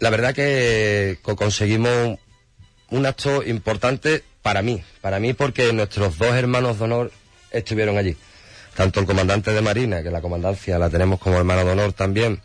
[0.00, 2.18] La verdad que co- conseguimos
[2.90, 7.12] un acto importante para mí, para mí porque nuestros dos hermanos de honor
[7.50, 8.16] estuvieron allí.
[8.74, 12.40] Tanto el comandante de Marina, que la comandancia la tenemos como hermano de honor también,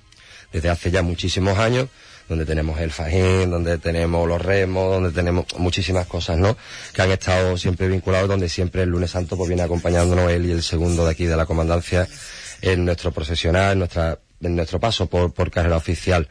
[0.51, 1.87] desde hace ya muchísimos años,
[2.27, 6.57] donde tenemos el fajín, donde tenemos los remos, donde tenemos muchísimas cosas, ¿no?
[6.93, 10.51] Que han estado siempre vinculados, donde siempre el lunes santo pues viene acompañándonos él y
[10.51, 12.07] el segundo de aquí de la comandancia
[12.61, 16.27] en nuestro procesional, en nuestra, en nuestro paso por, por carrera oficial.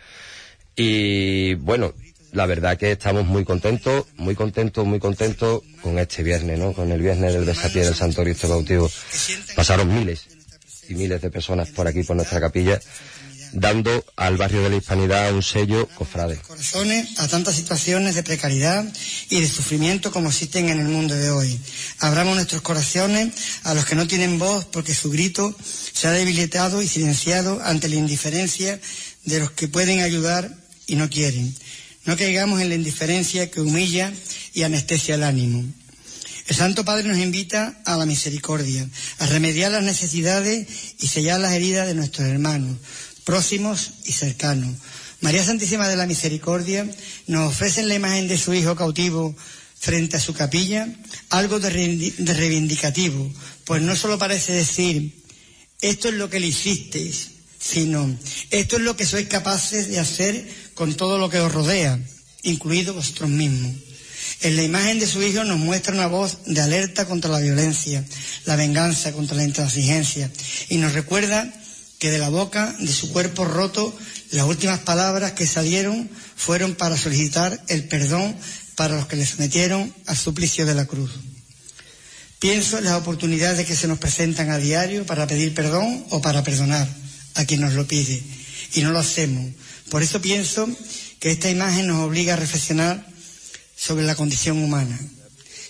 [0.75, 1.93] Y bueno,
[2.33, 6.73] la verdad que estamos muy contentos, muy contentos, muy contentos con este viernes, ¿no?
[6.73, 8.91] Con el viernes del besapié del Santo Cristo cautivo.
[9.55, 10.27] Pasaron miles
[10.89, 12.81] y miles de personas por aquí, por nuestra capilla,
[13.53, 16.37] dando al barrio de la Hispanidad un sello cofrade.
[16.39, 18.83] corazones a tantas situaciones de precariedad
[19.29, 21.61] y de sufrimiento como existen en el mundo de hoy.
[21.99, 25.55] Abramos nuestros corazones a los que no tienen voz porque su grito
[25.93, 28.81] se ha debilitado y silenciado ante la indiferencia
[29.25, 30.51] de los que pueden ayudar
[30.87, 31.55] y no quieren.
[32.05, 34.13] No caigamos en la indiferencia que humilla
[34.53, 35.65] y anestesia el ánimo.
[36.49, 38.89] El Santo Padre nos invita a la misericordia,
[39.19, 40.67] a remediar las necesidades
[40.99, 42.79] y sellar las heridas de nuestros hermanos,
[43.25, 44.77] próximos y cercanos.
[45.21, 46.85] María Santísima de la Misericordia
[47.29, 49.37] nos ofrece en la imagen de su Hijo cautivo
[49.79, 50.89] frente a su capilla
[51.31, 53.33] algo de, reivindicativo,
[53.65, 55.23] pues no solo parece decir
[55.81, 58.19] esto es lo que le hicisteis, sino
[58.51, 61.99] esto es lo que sois capaces de hacer con todo lo que os rodea,
[62.43, 63.73] incluido vosotros mismos.
[64.41, 68.05] En la imagen de su hijo nos muestra una voz de alerta contra la violencia,
[68.45, 70.31] la venganza, contra la intransigencia,
[70.69, 71.53] y nos recuerda
[71.99, 73.97] que de la boca de su cuerpo roto
[74.33, 78.35] las últimas palabras que salieron fueron para solicitar el perdón
[78.75, 81.13] para los que le sometieron al suplicio de la cruz.
[82.41, 86.43] Pienso en las oportunidades que se nos presentan a diario para pedir perdón o para
[86.43, 86.89] perdonar
[87.35, 88.21] a quien nos lo pide,
[88.75, 89.53] y no lo hacemos.
[89.91, 90.69] Por eso pienso
[91.21, 93.07] que esta imagen nos obliga a reflexionar
[93.77, 94.99] sobre la condición humana.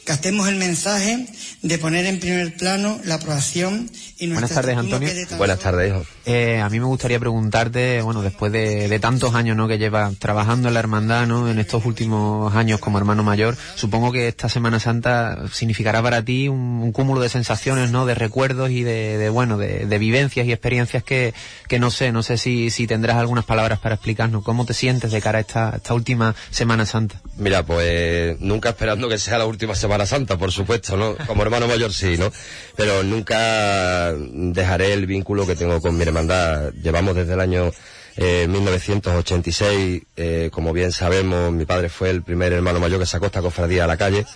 [0.05, 1.27] Captemos el mensaje
[1.63, 3.89] de poner en primer plano la aprobación
[4.19, 5.39] y Buenas nuestra tardes, actitud no Antonio.
[5.39, 6.05] Buenas tardes, hijo.
[6.27, 9.69] Eh, a mí me gustaría preguntarte, bueno, después de, de tantos años ¿no?
[9.69, 11.49] que llevas trabajando en la hermandad, ¿no?
[11.49, 16.49] en estos últimos años como hermano mayor, supongo que esta Semana Santa significará para ti
[16.49, 18.05] un, un cúmulo de sensaciones, ¿no?
[18.05, 21.33] de recuerdos y de, de, bueno, de, de vivencias y experiencias que,
[21.69, 25.13] que no sé, no sé si, si tendrás algunas palabras para explicarnos cómo te sientes
[25.13, 27.21] de cara a esta, esta última Semana Santa.
[27.37, 31.17] Mira, pues nunca esperando que sea la última Semana Santa, por supuesto, ¿no?
[31.27, 32.33] Como hermano mayor sí, ¿no?
[32.77, 36.73] Pero nunca dejaré el vínculo que tengo con mi hermandad.
[36.83, 37.71] Llevamos desde el año
[38.17, 43.27] eh, 1986, eh, como bien sabemos, mi padre fue el primer hermano mayor que sacó
[43.27, 44.27] esta cofradía a la calle,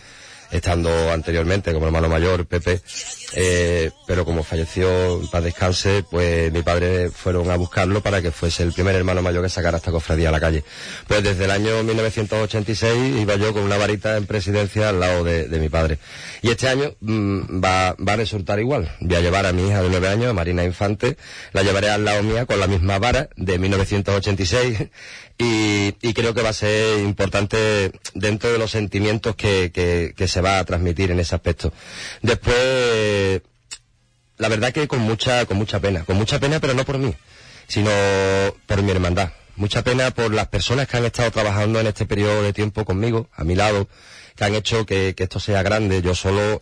[0.51, 2.81] estando anteriormente como hermano mayor, Pepe,
[3.35, 8.63] eh, pero como falleció, paz descanse, pues mi padre fueron a buscarlo para que fuese
[8.63, 10.65] el primer hermano mayor que sacara esta cofradía a la calle.
[11.07, 15.47] Pues desde el año 1986 iba yo con una varita en presidencia al lado de,
[15.59, 15.99] mi padre.
[16.43, 18.95] Y este año mm, va, a resultar igual.
[19.01, 21.17] Voy a llevar a mi hija de nueve años, a Marina Infante,
[21.53, 24.89] la llevaré al lado mía con la misma vara de 1986
[25.39, 30.29] y, y creo que va a ser importante dentro de los sentimientos que, que, que
[30.29, 31.73] se va a transmitir en ese aspecto.
[32.23, 33.43] Después,
[34.39, 37.15] la verdad que con mucha, con mucha pena, con mucha pena, pero no por mí,
[37.67, 37.91] sino
[38.67, 39.31] por mi hermandad.
[39.57, 43.29] Mucha pena por las personas que han estado trabajando en este periodo de tiempo conmigo,
[43.35, 43.89] a mi lado,
[44.37, 46.03] que han hecho que, que esto sea grande.
[46.03, 46.61] Yo solo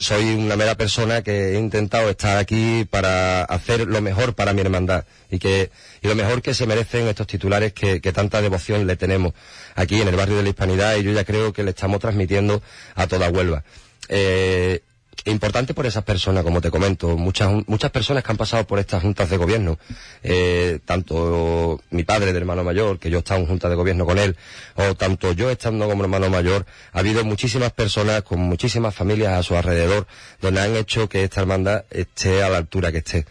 [0.00, 4.60] soy una mera persona que he intentado estar aquí para hacer lo mejor para mi
[4.60, 5.70] hermandad y que
[6.02, 9.32] y lo mejor que se merecen estos titulares que, que tanta devoción le tenemos
[9.74, 12.62] aquí en el barrio de la Hispanidad y yo ya creo que le estamos transmitiendo
[12.94, 13.64] a toda Huelva.
[14.08, 14.82] Eh,
[15.24, 19.02] importante por esas personas, como te comento, muchas muchas personas que han pasado por estas
[19.02, 19.78] juntas de gobierno,
[20.22, 24.04] eh, tanto mi padre de hermano mayor, que yo he estado en junta de gobierno
[24.04, 24.36] con él,
[24.74, 29.42] o tanto yo estando como hermano mayor, ha habido muchísimas personas con muchísimas familias a
[29.42, 30.06] su alrededor,
[30.40, 33.26] donde han hecho que esta hermandad esté a la altura que esté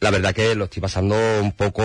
[0.00, 1.82] la verdad que lo estoy pasando un poco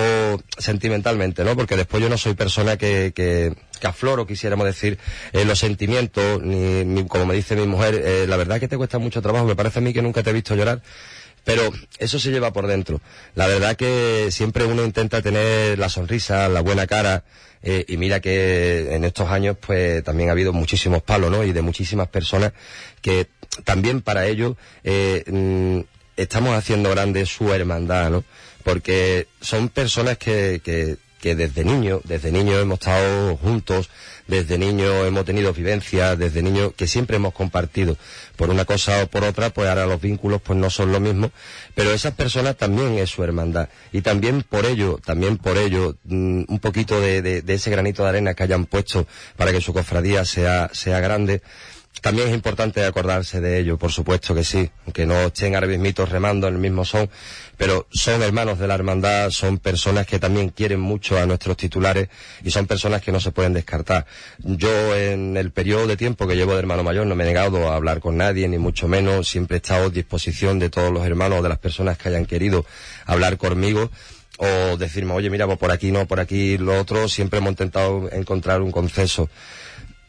[0.58, 1.56] sentimentalmente, ¿no?
[1.56, 4.98] Porque después yo no soy persona que, que, que afloro, quisiéramos decir,
[5.32, 8.78] eh, los sentimientos, ni, ni, como me dice mi mujer, eh, la verdad que te
[8.78, 10.82] cuesta mucho trabajo, me parece a mí que nunca te he visto llorar,
[11.46, 13.00] pero eso se lleva por dentro.
[13.36, 17.24] La verdad que siempre uno intenta tener la sonrisa, la buena cara,
[17.62, 21.44] eh, y mira que en estos años pues también ha habido muchísimos palos, ¿no?
[21.44, 22.54] Y de muchísimas personas
[23.02, 23.28] que
[23.64, 25.80] también para ellos eh, mm,
[26.22, 28.24] estamos haciendo grande su hermandad, ¿no?
[28.64, 33.90] Porque son personas que, que, que desde niño, desde niño hemos estado juntos,
[34.28, 37.98] desde niño hemos tenido vivencias, desde niño que siempre hemos compartido.
[38.36, 41.32] Por una cosa o por otra, pues ahora los vínculos pues no son lo mismo,
[41.74, 43.70] pero esas personas también es su hermandad.
[43.92, 48.04] Y también por ello, también por ello, mmm, un poquito de, de, de, ese granito
[48.04, 51.42] de arena que hayan puesto para que su cofradía sea, sea grande,
[52.02, 55.68] también es importante acordarse de ello, por supuesto que sí, que no estén ahora
[56.06, 57.10] remando en el mismo son,
[57.58, 62.10] pero son hermanos de la hermandad, son personas que también quieren mucho a nuestros titulares
[62.44, 64.06] y son personas que no se pueden descartar.
[64.40, 67.70] Yo en el periodo de tiempo que llevo de hermano mayor no me he negado
[67.70, 71.06] a hablar con nadie, ni mucho menos, siempre he estado a disposición de todos los
[71.06, 72.66] hermanos o de las personas que hayan querido
[73.06, 73.90] hablar conmigo
[74.40, 78.10] o decirme, oye, mira, pues por aquí no, por aquí lo otro, siempre hemos intentado
[78.12, 79.30] encontrar un consenso.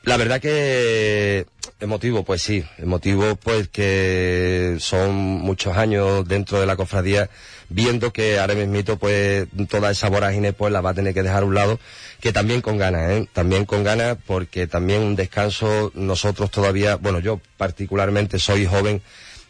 [0.03, 1.47] La verdad que
[1.79, 7.29] emotivo, pues sí, emotivo pues que son muchos años dentro de la cofradía
[7.69, 11.43] viendo que ahora mismito pues toda esa vorágine pues la va a tener que dejar
[11.43, 11.79] a un lado,
[12.21, 13.29] que también con ganas, ¿eh?
[13.33, 19.03] también con ganas porque también un descanso nosotros todavía, bueno yo particularmente soy joven,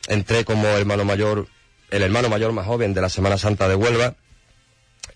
[0.08, 1.46] entré como hermano mayor,
[1.90, 4.14] el hermano mayor más joven de la Semana Santa de Huelva,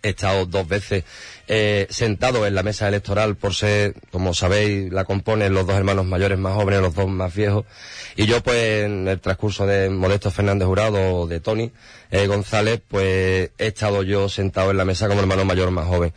[0.03, 1.05] he estado dos veces
[1.47, 6.07] eh, sentado en la mesa electoral por ser, como sabéis, la componen los dos hermanos
[6.07, 7.64] mayores más jóvenes, los dos más viejos.
[8.16, 11.70] Y yo, pues, en el transcurso de Modesto Fernández Jurado o de Tony
[12.11, 16.12] eh, González, pues, he estado yo sentado en la mesa como hermano mayor más joven.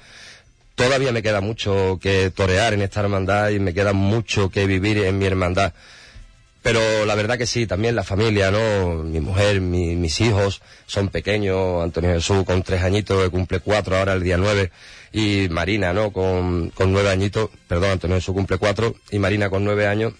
[0.75, 4.99] Todavía me queda mucho que torear en esta hermandad y me queda mucho que vivir
[4.99, 5.73] en mi hermandad.
[6.67, 8.95] Pero la verdad que sí, también la familia, ¿no?
[9.01, 13.95] Mi mujer, mi, mis hijos son pequeños, Antonio Jesús con tres añitos, que cumple cuatro
[13.95, 14.71] ahora el día nueve,
[15.13, 16.11] y Marina, ¿no?
[16.11, 20.11] Con, con nueve añitos, perdón, Antonio Jesús cumple cuatro, y Marina con nueve años,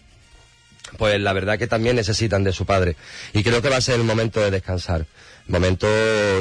[0.97, 2.95] pues la verdad que también necesitan de su padre.
[3.33, 5.05] Y creo que va a ser el momento de descansar.
[5.49, 5.87] Momento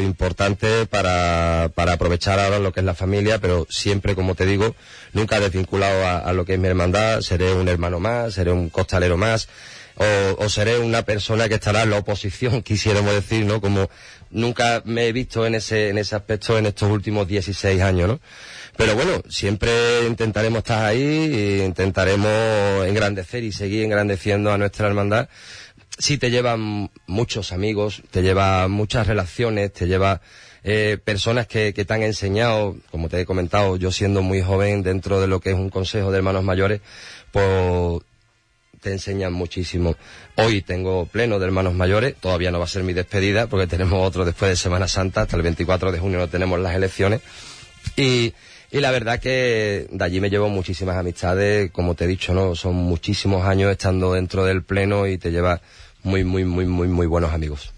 [0.01, 4.77] importante para, para aprovechar ahora lo que es la familia, pero siempre, como te digo,
[5.13, 7.23] nunca desvinculado a, a lo que es mi hermandad.
[7.23, 9.49] Seré un hermano más, seré un costalero más,
[9.97, 13.61] o, o, seré una persona que estará en la oposición, quisiéramos decir, ¿no?
[13.61, 13.89] Como
[14.31, 18.21] nunca me he visto en ese, en ese aspecto en estos últimos 16 años, ¿no?
[18.77, 25.29] Pero bueno, siempre intentaremos estar ahí e intentaremos engrandecer y seguir engrandeciendo a nuestra hermandad.
[25.99, 30.21] Sí te llevan muchos amigos, te lleva muchas relaciones, te lleva
[30.63, 34.83] eh, personas que, que te han enseñado, como te he comentado, yo siendo muy joven
[34.83, 36.83] dentro de lo que es un consejo de hermanos mayores,
[37.33, 38.03] pues
[38.87, 39.97] te enseñan muchísimo.
[40.37, 44.07] Hoy tengo pleno de hermanos mayores, todavía no va a ser mi despedida porque tenemos
[44.07, 47.20] otro después de Semana Santa, hasta el 24 de junio no tenemos las elecciones.
[47.97, 48.32] Y,
[48.70, 52.55] y la verdad que de allí me llevo muchísimas amistades, como te he dicho, ¿no?
[52.55, 55.61] Son muchísimos años estando dentro del pleno y te lleva
[56.05, 57.72] muy, muy, muy, muy, muy buenos amigos.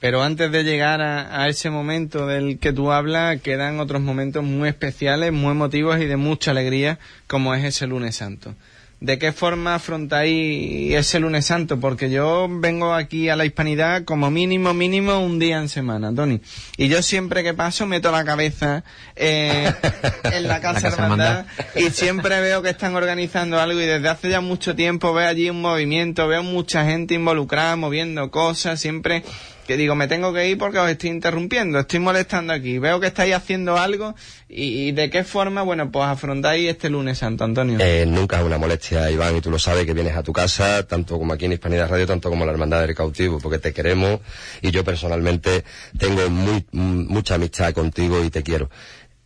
[0.00, 4.42] Pero antes de llegar a, a, ese momento del que tú hablas, quedan otros momentos
[4.42, 6.98] muy especiales, muy emotivos y de mucha alegría,
[7.28, 8.56] como es ese lunes santo.
[9.00, 11.78] ¿De qué forma afrontáis ese lunes santo?
[11.78, 16.40] Porque yo vengo aquí a la hispanidad como mínimo, mínimo un día en semana, Tony.
[16.76, 18.82] Y yo siempre que paso meto la cabeza
[19.14, 19.72] eh,
[20.24, 21.46] en la casa, la casa hermandad
[21.76, 25.48] y siempre veo que están organizando algo y desde hace ya mucho tiempo veo allí
[25.48, 29.22] un movimiento, veo mucha gente involucrada, moviendo cosas, siempre
[29.68, 33.08] que digo, me tengo que ir porque os estoy interrumpiendo, estoy molestando aquí, veo que
[33.08, 34.14] estáis haciendo algo
[34.48, 37.76] y, de qué forma, bueno, pues afrontáis este lunes santo, Antonio.
[37.78, 40.86] Eh, nunca es una molestia, Iván, y tú lo sabes que vienes a tu casa,
[40.86, 44.20] tanto como aquí en Hispanidad Radio, tanto como la Hermandad del Cautivo, porque te queremos
[44.62, 45.64] y yo personalmente
[45.98, 48.70] tengo muy, mucha amistad contigo y te quiero.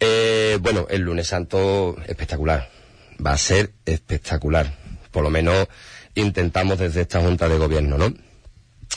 [0.00, 2.68] Eh, bueno, el lunes santo espectacular,
[3.24, 4.74] va a ser espectacular,
[5.12, 5.68] por lo menos
[6.16, 8.12] intentamos desde esta Junta de Gobierno, ¿no?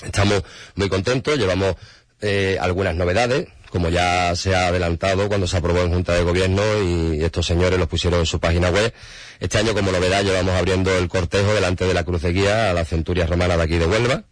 [0.03, 0.43] Estamos
[0.75, 1.75] muy contentos, llevamos
[2.21, 6.63] eh, algunas novedades, como ya se ha adelantado cuando se aprobó en Junta de Gobierno
[6.81, 8.93] y estos señores los pusieron en su página web.
[9.39, 12.73] Este año, como novedad, llevamos abriendo el cortejo delante de la Cruz de Guía a
[12.73, 14.23] la Centuria Romana de aquí de Huelva.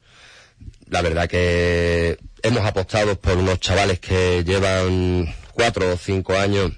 [0.89, 6.71] La verdad que hemos apostado por unos chavales que llevan cuatro o cinco años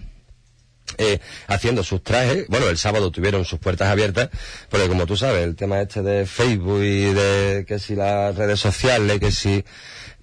[0.98, 2.48] eh, haciendo sus trajes.
[2.48, 4.30] Bueno, el sábado tuvieron sus puertas abiertas,
[4.70, 8.60] porque como tú sabes, el tema este de Facebook y de que si las redes
[8.60, 9.64] sociales, que si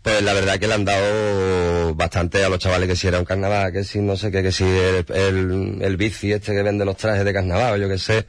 [0.02, 3.24] pues la verdad que le han dado bastante a los chavales que si era un
[3.24, 6.96] carnaval, que si no sé qué, que si el, el, bici este que vende los
[6.96, 8.26] trajes de carnaval, yo que sé,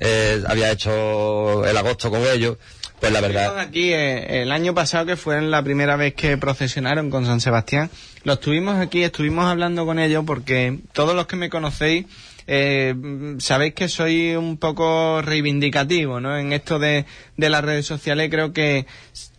[0.00, 2.56] eh, había hecho el agosto con ellos.
[2.98, 3.58] Pues la verdad.
[3.58, 7.90] aquí eh, el año pasado que fue la primera vez que procesionaron con San Sebastián.
[8.24, 12.06] Los tuvimos aquí, estuvimos hablando con ellos porque todos los que me conocéis
[12.46, 12.94] eh,
[13.38, 16.36] sabéis que soy un poco reivindicativo, ¿no?
[16.36, 17.04] En esto de,
[17.36, 18.86] de las redes sociales creo que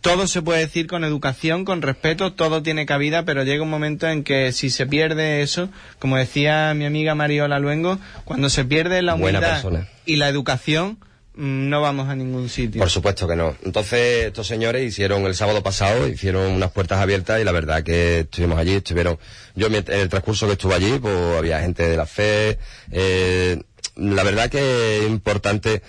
[0.00, 4.08] todo se puede decir con educación, con respeto, todo tiene cabida, pero llega un momento
[4.08, 5.68] en que si se pierde eso,
[5.98, 9.62] como decía mi amiga Mariola Luengo, cuando se pierde la humildad
[10.06, 10.98] y la educación,
[11.36, 12.80] no vamos a ningún sitio.
[12.80, 13.56] Por supuesto que no.
[13.64, 18.20] Entonces, estos señores hicieron el sábado pasado, hicieron unas puertas abiertas y la verdad que
[18.20, 19.18] estuvimos allí, estuvieron,
[19.54, 22.58] yo en el transcurso que estuve allí, pues había gente de la fe,
[22.90, 23.60] eh,
[23.96, 25.82] la verdad que es importante,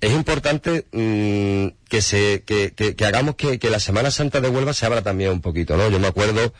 [0.00, 4.74] es importante mm, que se, que, que, hagamos que, que la Semana Santa de Huelva
[4.74, 5.88] se abra también un poquito, ¿no?
[5.90, 6.52] Yo me acuerdo,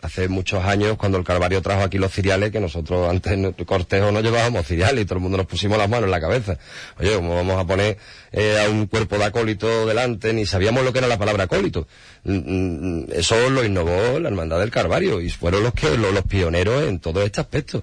[0.00, 3.66] hace muchos años cuando el Calvario trajo aquí los cereales, que nosotros antes en el
[3.66, 6.58] cortejo no llevábamos cereales y todo el mundo nos pusimos las manos en la cabeza.
[6.98, 7.98] Oye, ¿cómo vamos a poner
[8.32, 10.32] eh, a un cuerpo de acólito delante?
[10.32, 11.88] Ni sabíamos lo que era la palabra acólito.
[12.24, 16.24] Mm, mm, eso lo innovó la Hermandad del Calvario y fueron los que los, los
[16.24, 17.82] pioneros en todo este aspecto.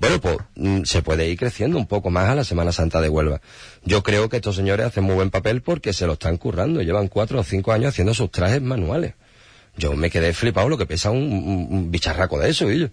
[0.00, 3.10] Bueno, pues mm, se puede ir creciendo un poco más a la Semana Santa de
[3.10, 3.42] Huelva.
[3.84, 6.80] Yo creo que estos señores hacen muy buen papel porque se lo están currando.
[6.80, 9.12] Llevan cuatro o cinco años haciendo sus trajes manuales.
[9.80, 12.88] Yo me quedé flipado lo que pesa un, bicharraco de eso, y yo.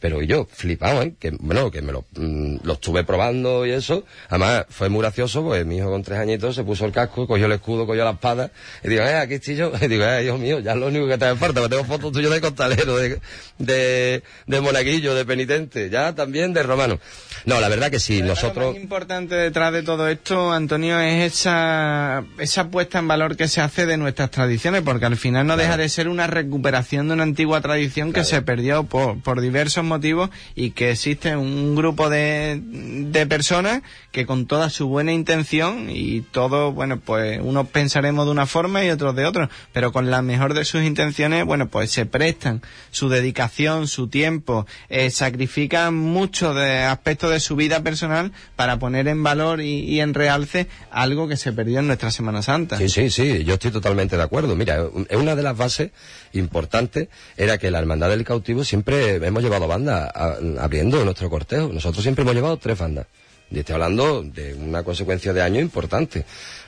[0.00, 1.14] Pero yo, flipado, ¿eh?
[1.18, 4.04] Que, bueno, que me lo, mm, lo estuve probando y eso.
[4.30, 7.44] Además, fue muy gracioso, pues mi hijo con tres añitos se puso el casco, cogió
[7.46, 8.50] el escudo, cogió la espada.
[8.82, 9.72] Y digo, eh, aquí estoy yo.
[9.80, 11.68] Y digo, eh, Dios mío, ya es lo único que te hace falta.
[11.68, 13.20] tengo fotos tuyas de costalero, de,
[13.58, 16.98] de, de monaguillo, de penitente, ya también de romano.
[17.44, 18.66] No, la verdad que sí, nosotros...
[18.66, 23.48] Lo más importante detrás de todo esto, Antonio, es esa, esa puesta en valor que
[23.48, 27.14] se hace de nuestras tradiciones, porque al final no deja de ser una recuperación de
[27.14, 32.08] una antigua tradición que se perdió por, por diversos motivos y que existe un grupo
[32.08, 33.82] de, de personas
[34.12, 38.84] que con toda su buena intención y todo, bueno, pues unos pensaremos de una forma
[38.84, 42.62] y otros de otra, pero con la mejor de sus intenciones, bueno, pues se prestan
[42.90, 49.06] su dedicación, su tiempo, eh, sacrifican mucho de aspectos de su vida personal para poner
[49.08, 52.78] en valor y, en realce algo que se perdió en nuestra Semana Santa.
[52.78, 54.56] Sí, sí, sí, yo estoy totalmente de acuerdo.
[54.56, 55.90] Mira, una de las bases
[56.32, 61.68] importantes era que la Hermandad del Cautivo siempre hemos llevado abriendo nuestro cortejo.
[61.72, 63.06] Nosotros siempre hemos llevado tres bandas.
[63.50, 66.24] Y estoy hablando de una consecuencia de año importante.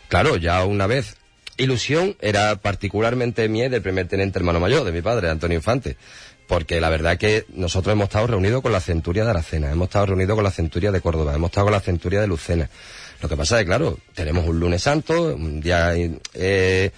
[0.08, 1.16] Claro, ya una vez
[1.56, 5.96] ilusión era particularmente mía del primer tenente hermano mayor, de mi padre, Antonio Infante
[6.52, 10.06] porque la verdad que nosotros hemos estado reunidos con la centuria de Aracena, hemos estado
[10.06, 12.68] reunidos con la centuria de Córdoba, hemos estado con la centuria de Lucena.
[13.22, 16.90] Lo que pasa es que, claro, tenemos un lunes santo, un día eh,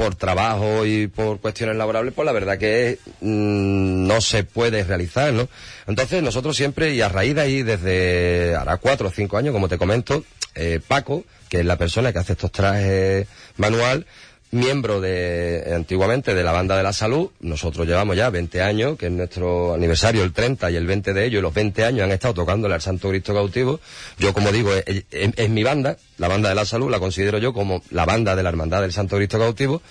[0.00, 5.30] por trabajo y por cuestiones laborables, pues la verdad que mm, no se puede realizar,
[5.34, 5.46] ¿no?
[5.86, 9.68] Entonces nosotros siempre, y a raíz de ahí, desde ahora cuatro o cinco años, como
[9.68, 10.24] te comento,
[10.54, 13.26] eh, Paco, que es la persona que hace estos trajes
[13.58, 14.06] manual,
[14.52, 17.30] miembro de, antiguamente de la banda de la salud.
[17.40, 21.24] Nosotros llevamos ya 20 años, que es nuestro aniversario, el 30 y el 20 de
[21.24, 23.80] ellos, y los 20 años han estado tocándole al Santo Cristo cautivo.
[24.18, 27.82] Yo, como digo, es, mi banda, la banda de la salud, la considero yo como
[27.90, 29.82] la banda de la hermandad del Santo Cristo cautivo.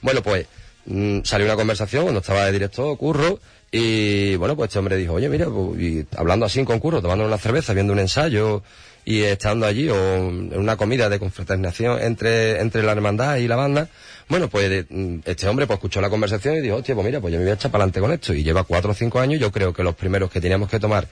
[0.00, 0.46] Bueno, pues,
[0.86, 3.38] mm, salió una conversación cuando estaba de directo Curro,
[3.70, 7.24] y bueno, pues este hombre dijo, oye, mira, pues, y hablando así con Curro, tomando
[7.24, 8.62] una cerveza, viendo un ensayo,
[9.04, 13.56] y estando allí o en una comida de confraternización entre, entre la hermandad y la
[13.56, 13.88] banda,
[14.28, 17.32] bueno, pues mm, este hombre pues escuchó la conversación y dijo, hostia, pues mira, pues
[17.32, 18.32] yo me voy a echar para adelante con esto.
[18.32, 21.08] Y lleva cuatro o cinco años, yo creo que los primeros que teníamos que tomar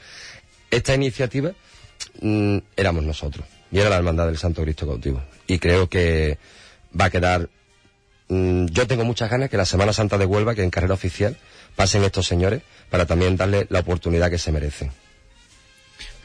[0.70, 1.52] esta iniciativa
[2.20, 3.44] mm, éramos nosotros.
[3.72, 5.22] Y era la hermandad del Santo Cristo cautivo.
[5.46, 6.38] Y creo que
[6.98, 7.48] va a quedar...
[8.28, 11.36] Mm, yo tengo muchas ganas que la Semana Santa de Huelva, que en carrera oficial,
[11.74, 14.92] pasen estos señores para también darle la oportunidad que se merecen.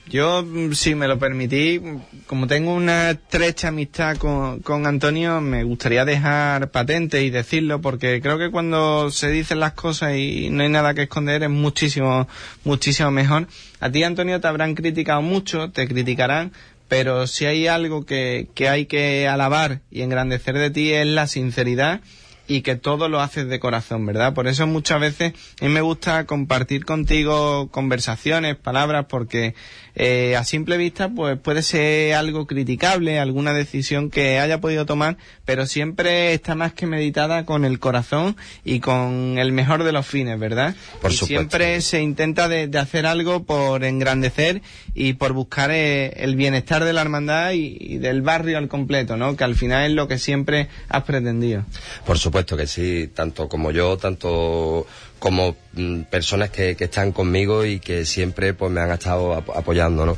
[0.07, 1.81] Yo, mm, si me lo permití,
[2.27, 8.21] como tengo una estrecha amistad con, con, Antonio, me gustaría dejar patente y decirlo, porque
[8.21, 12.27] creo que cuando se dicen las cosas y no hay nada que esconder es muchísimo,
[12.63, 13.47] muchísimo mejor.
[13.79, 16.51] A ti, Antonio, te habrán criticado mucho, te criticarán,
[16.87, 21.25] pero si hay algo que, que hay que alabar y engrandecer de ti es la
[21.25, 22.01] sinceridad
[22.47, 24.33] y que todo lo haces de corazón, ¿verdad?
[24.33, 29.55] Por eso muchas veces a mí me gusta compartir contigo conversaciones, palabras, porque
[29.95, 35.17] eh, a simple vista pues puede ser algo criticable, alguna decisión que haya podido tomar,
[35.45, 40.05] pero siempre está más que meditada con el corazón y con el mejor de los
[40.05, 40.75] fines, ¿verdad?
[41.01, 41.25] Por y supuesto.
[41.25, 44.61] siempre se intenta de, de hacer algo por engrandecer
[44.93, 49.17] y por buscar eh, el bienestar de la hermandad y, y del barrio al completo,
[49.17, 49.35] ¿no?
[49.35, 51.63] Que al final es lo que siempre has pretendido.
[52.05, 54.85] Por supuesto que sí, tanto como yo, tanto
[55.19, 60.05] como mm, personas que, están conmigo y que siempre pues me han estado ap- apoyando,
[60.05, 60.17] ¿no?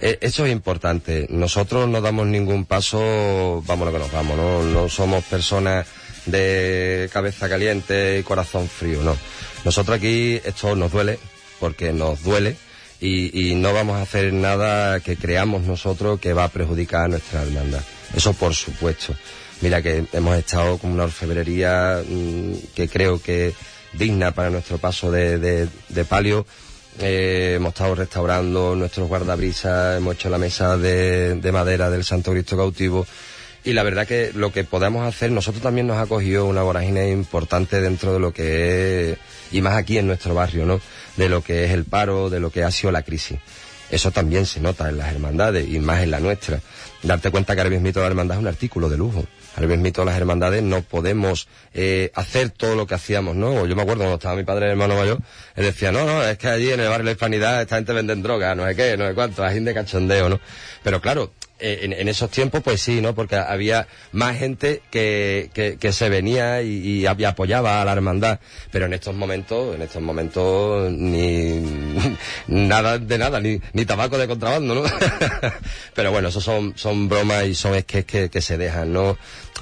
[0.00, 1.26] Eh, Eso es importante.
[1.30, 4.62] Nosotros no damos ningún paso, vamos lo que nos vamos, ¿no?
[4.62, 5.86] No somos personas
[6.26, 9.16] de cabeza caliente y corazón frío, no.
[9.64, 11.18] Nosotros aquí esto nos duele,
[11.60, 12.56] porque nos duele,
[13.00, 17.08] y, y no vamos a hacer nada que creamos nosotros que va a perjudicar a
[17.08, 17.82] nuestra hermandad.
[18.14, 19.14] Eso por supuesto.
[19.60, 23.52] Mira que hemos estado con una orfebrería mm, que creo que
[23.98, 26.46] digna para nuestro paso de, de- palio.
[27.00, 32.30] Eh, hemos estado restaurando nuestros guardabrisas, hemos hecho la mesa de, de madera del Santo
[32.30, 33.06] Cristo cautivo.
[33.64, 37.10] Y la verdad que lo que podamos hacer, nosotros también nos ha cogido una vorágine
[37.10, 39.18] importante dentro de lo que es,
[39.52, 40.80] y más aquí en nuestro barrio, ¿no?
[41.16, 43.38] De lo que es el paro, de lo que ha sido la crisis.
[43.90, 46.60] Eso también se nota en las hermandades y más en la nuestra.
[47.02, 49.24] Darte cuenta que ahora mismo la hermandad es un artículo de lujo.
[49.56, 53.66] Ahora mismo las hermandades no podemos eh, hacer todo lo que hacíamos, ¿no?
[53.66, 55.18] Yo me acuerdo cuando estaba mi padre, el hermano mayor,
[55.54, 57.92] él decía, no, no, es que allí en el barrio de la Hispanidad esta gente
[57.92, 60.40] vende droga, no sé qué, no sé cuánto, gente de cachondeo, ¿no?
[60.82, 63.14] Pero claro, en, en esos tiempos pues sí, ¿no?
[63.14, 66.68] Porque había más gente que, que, que se venía y,
[67.00, 68.40] y ap- y apoyaba a la hermandad.
[68.70, 71.60] Pero en estos momentos, en estos momentos, ni
[72.48, 74.82] nada de nada, ni, ni tabaco de contrabando, ¿no?
[75.94, 79.16] Pero bueno, eso son, son bromas y son esques que, que se dejan, ¿no?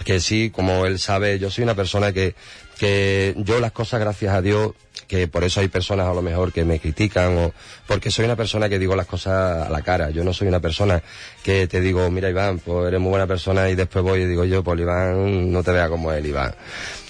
[0.05, 2.35] Que sí, como él sabe, yo soy una persona que,
[2.79, 4.73] que yo las cosas, gracias a Dios,
[5.13, 7.53] que por eso hay personas a lo mejor que me critican o
[7.87, 10.09] porque soy una persona que digo las cosas a la cara.
[10.09, 11.03] Yo no soy una persona
[11.43, 14.47] que te digo, mira Iván, pues eres muy buena persona y después voy y digo
[14.47, 16.55] yo, pues Iván, no te vea como él, Iván.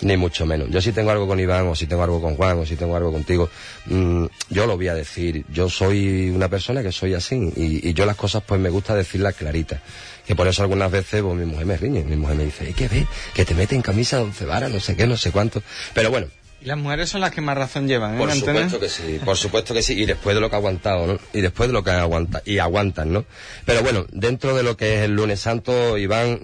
[0.00, 0.68] Ni mucho menos.
[0.70, 2.96] Yo si tengo algo con Iván o si tengo algo con Juan o si tengo
[2.96, 3.48] algo contigo,
[3.86, 5.44] mm, yo lo voy a decir.
[5.53, 9.36] Yo soy una persona que soy así y, yo las cosas pues me gusta decirlas
[9.36, 9.80] claritas.
[10.26, 12.72] Que por eso algunas veces pues mi mujer me riñe, mi mujer me dice, ¿y
[12.72, 13.07] qué ves?
[13.32, 15.62] Que te mete en camisa once varas, no sé qué, no sé cuánto.
[15.94, 16.26] Pero bueno,
[16.62, 18.68] Y las mujeres son las que más razón llevan, ¿eh, por Antonio?
[18.70, 21.18] supuesto que sí, por supuesto que sí, y después de lo que ha aguantado, ¿no?
[21.32, 23.24] Y después de lo que han aguantado, y aguantan, ¿no?
[23.66, 26.38] Pero bueno, dentro de lo que es el lunes santo, Iván,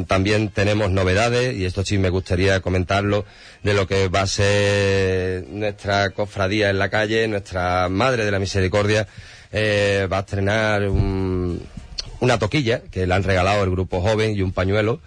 [0.00, 3.26] mm, también tenemos novedades, y esto sí me gustaría comentarlo,
[3.62, 8.38] de lo que va a ser nuestra cofradía en la calle, nuestra Madre de la
[8.38, 9.06] Misericordia,
[9.52, 11.60] eh, va a estrenar un-
[12.20, 15.00] una toquilla que le han regalado el grupo joven y un pañuelo.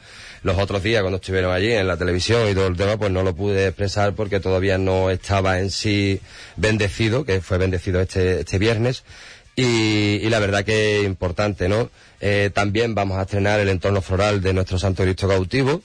[0.45, 3.23] Los otros días, cuando estuvieron allí en la televisión y todo el tema, pues no
[3.23, 6.21] lo pude expresar porque todavía no estaba en sí
[6.55, 9.03] bendecido, que fue bendecido este, este viernes.
[9.55, 11.89] Y, la verdad que importante, ¿no?
[12.21, 15.81] Eh, también vamos a estrenar el entorno floral de nuestro Santo Cristo cautivo.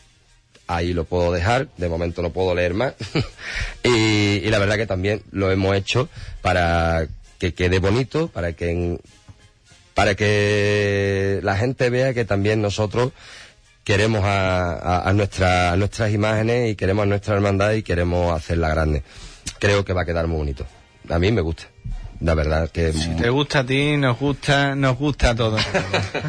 [0.66, 2.92] Ahí lo puedo dejar, de momento no puedo leer más.
[3.82, 6.10] y, y la verdad que también lo hemos hecho
[6.42, 7.06] para
[7.38, 8.98] que quede bonito, para que
[9.94, 13.12] para que la gente vea que también nosotros
[13.84, 19.02] queremos a, nuestra- a nuestras imágenes y queremos a nuestra hermandad y queremos hacerla grande.
[19.58, 20.66] Creo que va a quedar muy bonito.
[21.08, 21.64] A mí me gusta.
[22.20, 22.92] La verdad que...
[22.92, 25.62] Si te gusta a ti, nos gusta, nos gusta a todos.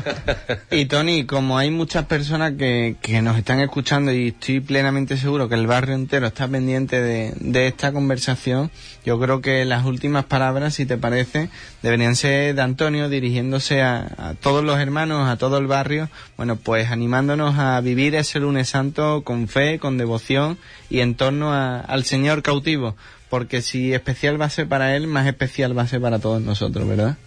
[0.71, 5.49] y Tony, como hay muchas personas que, que nos están escuchando y estoy plenamente seguro
[5.49, 8.71] que el barrio entero está pendiente de, de esta conversación,
[9.05, 11.49] yo creo que las últimas palabras, si te parece,
[11.81, 16.55] deberían ser de Antonio dirigiéndose a, a todos los hermanos, a todo el barrio, bueno,
[16.55, 20.57] pues animándonos a vivir ese lunes santo con fe, con devoción
[20.89, 22.95] y en torno a- al Señor cautivo,
[23.31, 26.39] porque si especial va a ser para él, más especial va a ser para todos
[26.41, 27.17] nosotros, ¿verdad?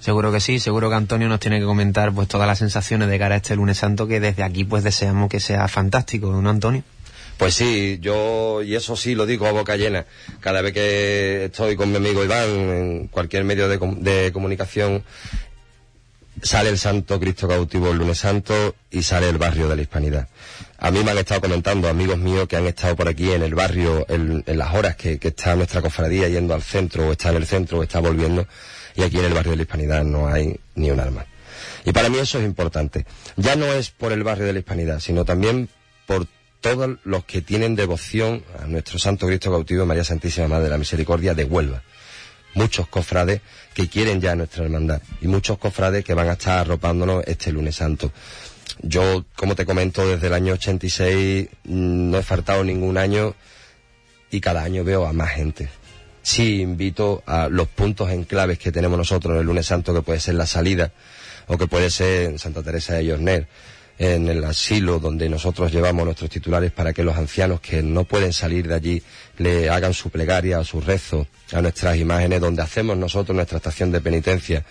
[0.00, 3.18] Seguro que sí, seguro que Antonio nos tiene que comentar pues todas las sensaciones de
[3.18, 6.82] cara a este lunes santo que desde aquí pues deseamos que sea fantástico, ¿no Antonio?
[7.36, 10.06] Pues sí, yo, y eso sí lo digo a boca llena,
[10.40, 15.02] cada vez que estoy con mi amigo Iván en cualquier medio de, com- de comunicación,
[16.42, 20.28] sale el Santo Cristo cautivo el lunes santo y sale el barrio de la Hispanidad.
[20.78, 23.54] A mí me han estado comentando amigos míos que han estado por aquí en el
[23.54, 27.46] barrio en, las horas que, está nuestra cofradía yendo al centro o está en el
[27.46, 28.46] centro o está volviendo
[28.94, 31.26] y aquí en el barrio de la Hispanidad no hay ni un arma.
[31.84, 33.06] Y para mí eso es importante.
[33.36, 35.68] Ya no es por el barrio de la Hispanidad, sino también
[36.06, 36.26] por
[36.60, 40.78] todos los que tienen devoción a nuestro Santo Cristo cautivo María Santísima Madre de la
[40.78, 41.82] Misericordia de Huelva.
[42.54, 43.40] muchos cofrades
[43.74, 47.76] que quieren ya nuestra hermandad y muchos cofrades que van a estar arropándonos este lunes
[47.76, 48.12] santo.
[48.82, 53.34] Yo, como te comento, desde el año 86 mm, no he faltado ningún año
[54.30, 55.68] y cada año veo a más gente.
[56.22, 60.02] Sí invito a los puntos en claves que tenemos nosotros en el lunes santo, que
[60.02, 60.92] puede ser la salida
[61.46, 63.48] o que puede ser en Santa Teresa de Llorner,
[63.98, 68.32] en el asilo donde nosotros llevamos nuestros titulares para que los ancianos que no pueden
[68.32, 69.02] salir de allí
[69.38, 74.00] le hagan su plegaria su rezo a nuestras imágenes donde hacemos nosotros nuestra estación de
[74.00, 74.64] penitencia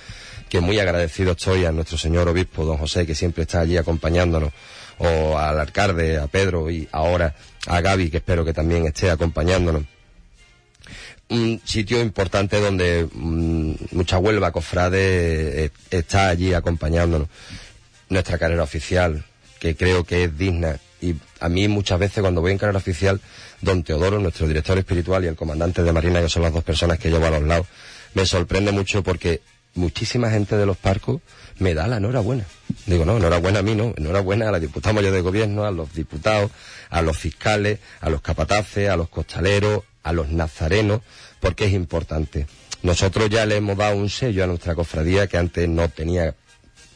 [0.49, 4.51] que muy agradecido estoy a nuestro señor obispo don José que siempre está allí acompañándonos
[4.99, 7.35] o al alcalde, a Pedro y ahora
[7.67, 9.83] a Gaby que espero que también esté acompañándonos
[11.29, 17.27] un sitio importante donde mm, mucha Huelva Cofrade eh, está allí acompañándonos
[18.09, 19.25] nuestra carrera oficial,
[19.59, 20.79] que creo que es digna.
[21.01, 23.19] Y a mí muchas veces cuando voy en carrera oficial,
[23.61, 26.97] don Teodoro, nuestro director espiritual, y el comandante de Marina, que son las dos personas
[26.97, 27.67] que llevo a los lados,
[28.13, 29.41] me sorprende mucho porque
[29.77, 31.21] muchísima gente de los parcos
[31.59, 32.45] me da la enhorabuena.
[32.85, 35.93] Digo, no, enhorabuena a mí, no, enhorabuena a la diputada mayor de gobierno, a los
[35.93, 36.51] diputados,
[36.89, 41.01] a los fiscales, a los capataces, a los costaleros, a los nazarenos,
[41.39, 42.47] porque es importante.
[42.83, 46.35] Nosotros ya le hemos dado un sello a nuestra cofradía que antes no tenía,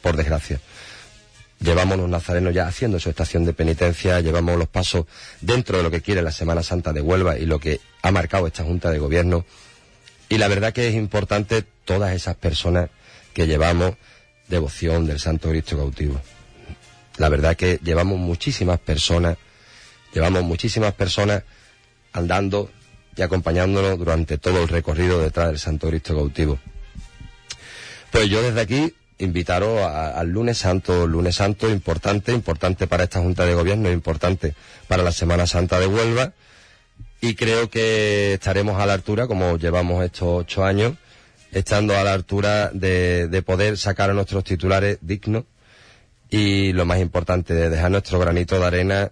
[0.01, 0.59] por desgracia
[1.61, 5.05] llevamos los nazarenos ya haciendo su estación de penitencia, llevamos los pasos
[5.39, 8.47] dentro de lo que quiere la Semana Santa de Huelva y lo que ha marcado
[8.47, 9.45] esta Junta de Gobierno.
[10.31, 12.89] Y la verdad que es importante todas esas personas
[13.33, 13.95] que llevamos
[14.47, 16.21] devoción del Santo Cristo cautivo.
[17.17, 19.37] La verdad que llevamos muchísimas personas,
[20.13, 21.43] llevamos muchísimas personas
[22.13, 22.71] andando
[23.17, 26.59] y acompañándonos durante todo el recorrido detrás del Santo Cristo cautivo.
[28.09, 33.45] Pues yo desde aquí invitaros al lunes santo, lunes santo importante, importante para esta Junta
[33.45, 34.55] de Gobierno, importante
[34.87, 36.31] para la Semana Santa de Huelva
[37.21, 40.95] y creo que estaremos a la altura, como llevamos estos ocho años,
[41.51, 45.43] estando a la altura de, de poder sacar a nuestros titulares dignos
[46.29, 49.11] y lo más importante, de dejar nuestro granito de arena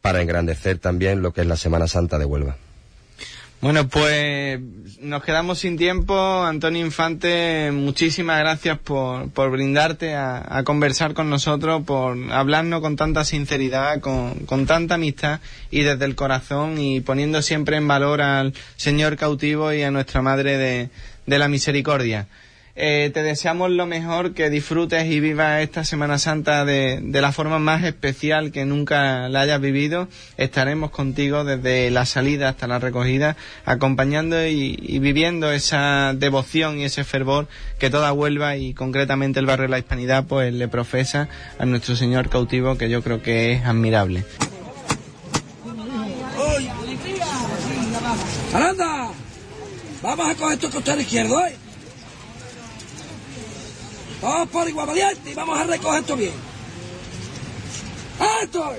[0.00, 2.56] para engrandecer también lo que es la Semana Santa de Huelva.
[3.62, 4.60] Bueno, pues
[5.00, 6.44] nos quedamos sin tiempo.
[6.44, 13.24] Antonio Infante, muchísimas gracias por, por brindarte a, conversar con nosotros, por hablarnos con tanta
[13.24, 15.40] sinceridad, con, con tanta amistad
[15.70, 20.20] y desde el corazón y poniendo siempre en valor al Señor cautivo y a nuestra
[20.20, 20.90] Madre de,
[21.24, 22.28] de la Misericordia.
[22.78, 27.58] Eh, te deseamos lo mejor, que disfrutes y vivas esta Semana Santa de, la forma
[27.58, 30.08] más especial que nunca la hayas vivido.
[30.36, 36.84] Estaremos contigo desde la salida hasta la recogida, acompañando y, y viviendo esa devoción y
[36.84, 37.48] ese fervor
[37.78, 41.96] que toda Huelva y concretamente el barrio de la Hispanidad pues le profesa a nuestro
[41.96, 44.22] Señor cautivo, que yo creo que es admirable.
[48.52, 49.08] ¡Aranda!
[50.02, 51.56] Vamos a coger tu costado izquierdo, ¿eh?
[54.22, 56.34] Vamos por igual valiente y vamos a recoger esto bien.
[58.42, 58.72] ¡Esto!